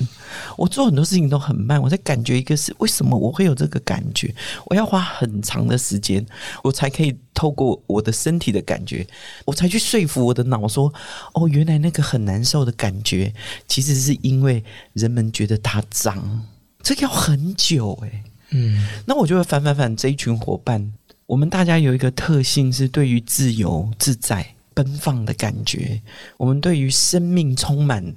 [0.57, 1.82] 我做很多事情都很慢。
[1.82, 4.32] 我在感觉一个是为什么我会有这个感觉？
[4.66, 6.24] 我要花很长的时间，
[6.62, 9.05] 我才可以透过我的身体的感觉，
[9.44, 10.92] 我才去说服我的脑说：
[11.34, 13.34] 哦，原来那个很难受的感觉，
[13.66, 16.46] 其实是因为人们觉得它脏。
[16.84, 18.22] 这个要很久诶。
[18.51, 20.92] 嗯，那我就会反反反这一群伙伴。
[21.28, 26.00] 我们大家有一个特性是对于自由自在、奔放的感觉。
[26.38, 28.14] 我们对于生命充满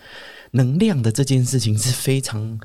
[0.52, 2.58] 能量的这件事情是非常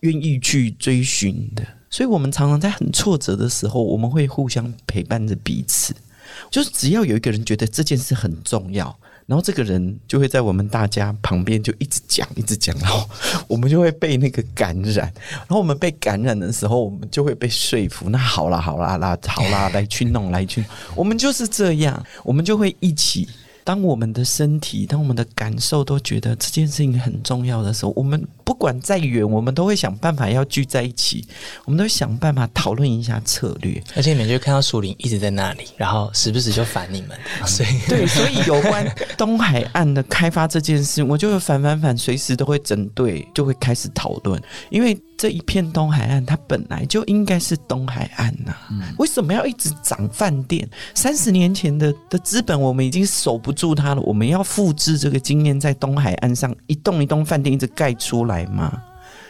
[0.00, 1.62] 愿意去追寻的。
[1.90, 5.94] 所以，我们常常在很挫折的时候，我们会互相陪伴着彼此。
[6.50, 8.98] 就是只要有一个人觉得这件事很重要。
[9.30, 13.08] 然后这个人就会在我们大家旁边就一直讲，一直讲，然后
[13.46, 15.06] 我们就会被那个感染。
[15.30, 18.10] 然后我们被感染的时候，我们就会被说服。
[18.10, 20.64] 那好啦，好啦，啦，好啦，来去弄，来去，
[20.96, 23.28] 我们就是这样，我们就会一起。
[23.70, 31.24] 当我们的身体，当我们的感受都觉得这件事情很重要的时候，我们不管再远，我们都会想办法要聚在一起，
[31.66, 33.80] 我们都会想办法讨论一下策略。
[33.94, 37.10] 而且你们就看到树林一直在那里，然后时不时就烦你们。
[37.46, 38.84] 所以，对，所以有关
[39.16, 45.00] 东海岸的开发这件事，我就会反反反，随时都会整队，就会开始讨论，因为。
[45.20, 48.54] 这一片东海岸，它本来就应该是东海岸呐，
[48.96, 50.66] 为什么要一直涨饭店？
[50.94, 54.00] 三十年前的的资本，我们已经守不住它了。
[54.00, 58.82] 我们要复制这个经验，在东海岸上一栋一栋饭店一直盖出来吗？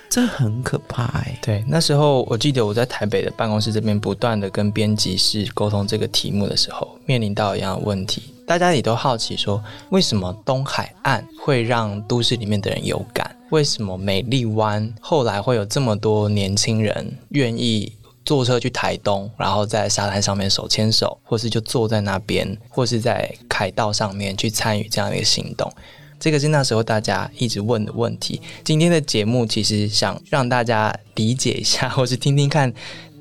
[0.08, 1.36] 这很可怕哎。
[1.42, 9.60] 对，那时候我记得我在台北的办公室这边不断的跟编辑室沟通这个题目的时候，面临到一样的问题，大家也都好奇说，
[9.90, 13.34] 为什么东海岸会让都市里面的人有感？
[13.50, 17.92] 为什么美丽湾后来会有这么多年轻人愿意
[18.24, 25.72] 坐车去台东，然后在沙滩上面手牵手，或是就坐在那边，或是在凯道上面去参与这样的一个行动？
[26.18, 28.40] 这个是那时候大家一直问的问题。
[28.62, 32.70] 今天的节目其实想让大家理解一下，或是听听看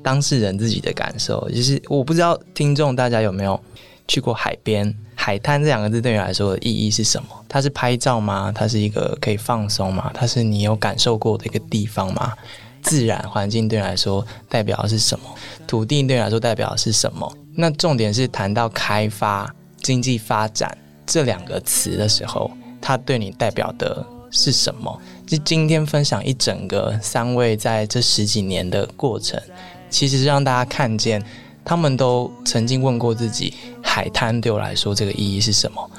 [0.02, 1.48] 当事人自己的感受。
[1.48, 3.58] 就是我不知道听众大家有没有
[4.06, 4.94] 去过海边。
[5.14, 7.28] 海滩这两个字对你来说的意义是什么？
[7.48, 8.52] 它是拍照吗？
[8.54, 10.10] 它是一个可以放松吗？
[10.14, 12.34] 它是你有感受过的一个地方吗？
[12.82, 15.24] 自然环境对你来说代表的是什么？
[15.66, 17.30] 土地对你来说代表的是什么？
[17.54, 19.52] 那重点是谈到开发、
[19.82, 20.76] 经济发展
[21.06, 22.50] 这两个词的时候，
[22.80, 25.00] 它对你代表的是什么？
[25.26, 29.40] 就今天分享一整个三位在这十几年的过程，
[29.88, 31.24] 其实是让大家看见。
[31.62, 33.52] 他们都曾经问过自己：
[33.82, 35.90] 海滩对我来说这个意义是什么？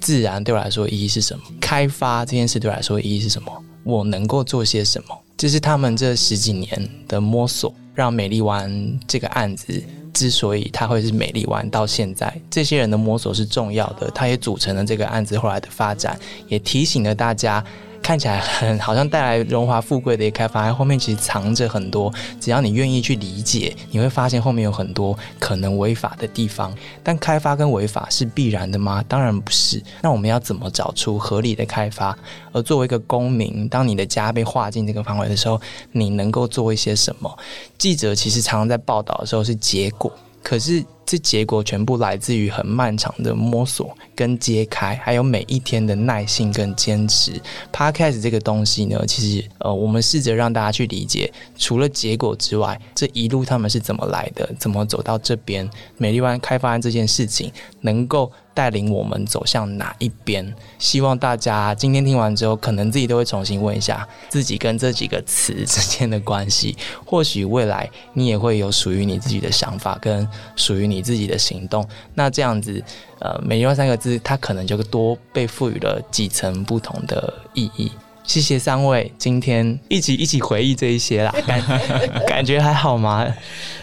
[0.00, 1.44] 自然对我来说意义是什么？
[1.60, 3.52] 开发这件事对我来说意义是什么？
[3.84, 5.16] 我能够做些什么？
[5.36, 16.18] 这是他们这十几年的摸索，让美丽湾这个案子之所以它会是美丽湾到现在，这些人的摸索是重要的，它也组成了这个案子后来的发展，
[16.48, 17.64] 也提醒了大家。
[18.02, 22.12] 看起来很好像带来荣华富贵的一个开发，后面其实藏着很多。
[22.40, 26.74] 只要你愿意去理解，你会发现后面有很多可能违法的地方。
[27.02, 29.02] 但开发跟违法是必然的吗？
[29.06, 29.82] 当然不是。
[30.02, 32.16] 那我们要怎么找出合理的开发？
[32.52, 35.60] 而作为一个公民，当你的家被划进这个范围的时候，
[35.92, 37.38] 你能够做一些什么？
[37.78, 40.84] 记者其实常常在报道的时候是结果，可是。
[41.12, 47.38] 这结果全部来自于很漫长的摸索跟揭开，还有每一天的耐心跟坚持。
[47.70, 55.68] Podcast 这个东西呢，其实呃，我们试着让大家去理解，除了结果之外，这一路他们是怎么来的，怎么走到这边。
[55.98, 57.52] 美丽湾开发案这件事情
[57.82, 58.32] 能够。
[58.54, 60.54] 带领我们走向哪一边？
[60.78, 66.76] 希望大家今天听完之后，可能自己都会重新问一下自己跟这几个词之间的关系。
[67.04, 70.26] 或许未来你也会有属于你自己的想法，跟
[70.56, 71.86] 属于你自己的行动。
[72.14, 72.82] 那这样子，
[73.20, 77.90] 呃，美丽湾三个字，它可能就多被赋予了几层不同的意义。
[78.24, 81.60] 谢谢三位今天一起一起回忆这一些啦，感
[82.26, 83.26] 感觉还好吗？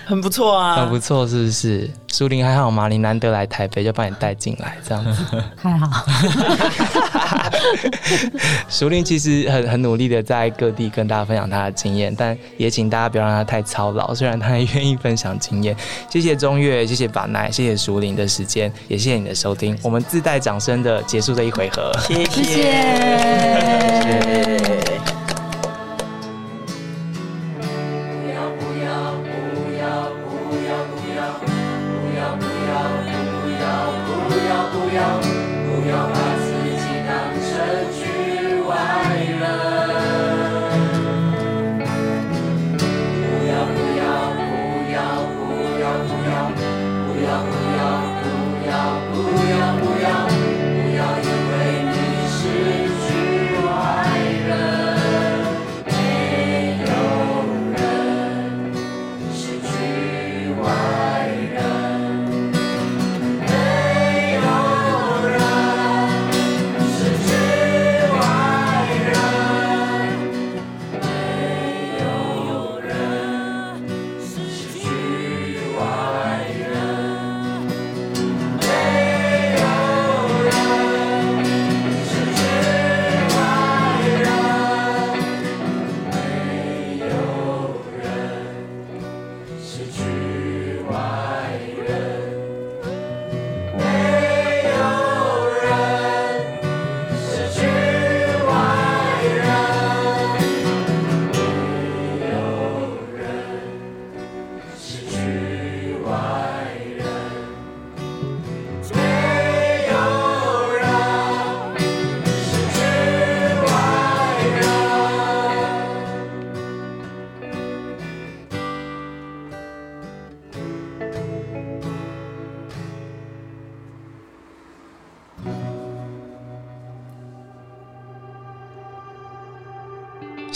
[0.10, 1.88] 很不错啊，很不错，是不是？
[2.08, 2.88] 苏林还好吗？
[2.88, 5.24] 你难得来台北，就把你带进来，这样子
[5.56, 6.04] 还好。
[8.68, 14.12] 苏林其实很很努力的在各地跟大家分享他的经验，但也请大家不要让他太操劳。
[14.16, 15.78] 虽然他也愿意分享经验，
[16.10, 19.78] 谢谢中月，谢谢法奈，谢谢苏林的时间，也谢谢你的收听。
[19.84, 22.80] 我们自带掌声的结束这一回合，谢谢。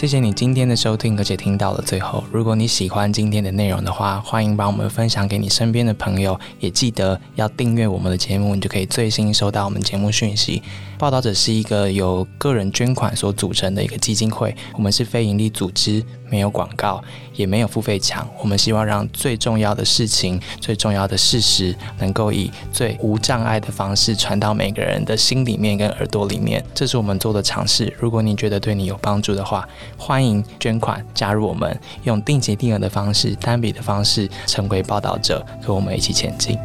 [0.03, 2.25] 谢谢你今天的收听，而且听到了最后。
[2.29, 10.61] 如果你喜欢今天的内容的话，欢迎把我们分享给你身边的朋友，也记得要订阅我们的节目，你就可以最新收到我们节目讯息。
[10.99, 17.01] 报道者是一个由个人捐款所组成的一个基金会，我们是非营利组织，没有广告，
[17.33, 18.25] 也没有付费墙。
[18.39, 26.63] 我们希望让最重要的事情、最重要的事实，能够以最无障碍的方式传到每个人的心里面跟耳朵里面。
[26.73, 27.93] 这是我们做的尝试。
[27.97, 29.67] 如果你觉得对你有帮助的话，
[30.05, 36.59] 欢迎捐款加入我们，用定期定额的方式、单笔的方式成为报道者，和我们一起前进。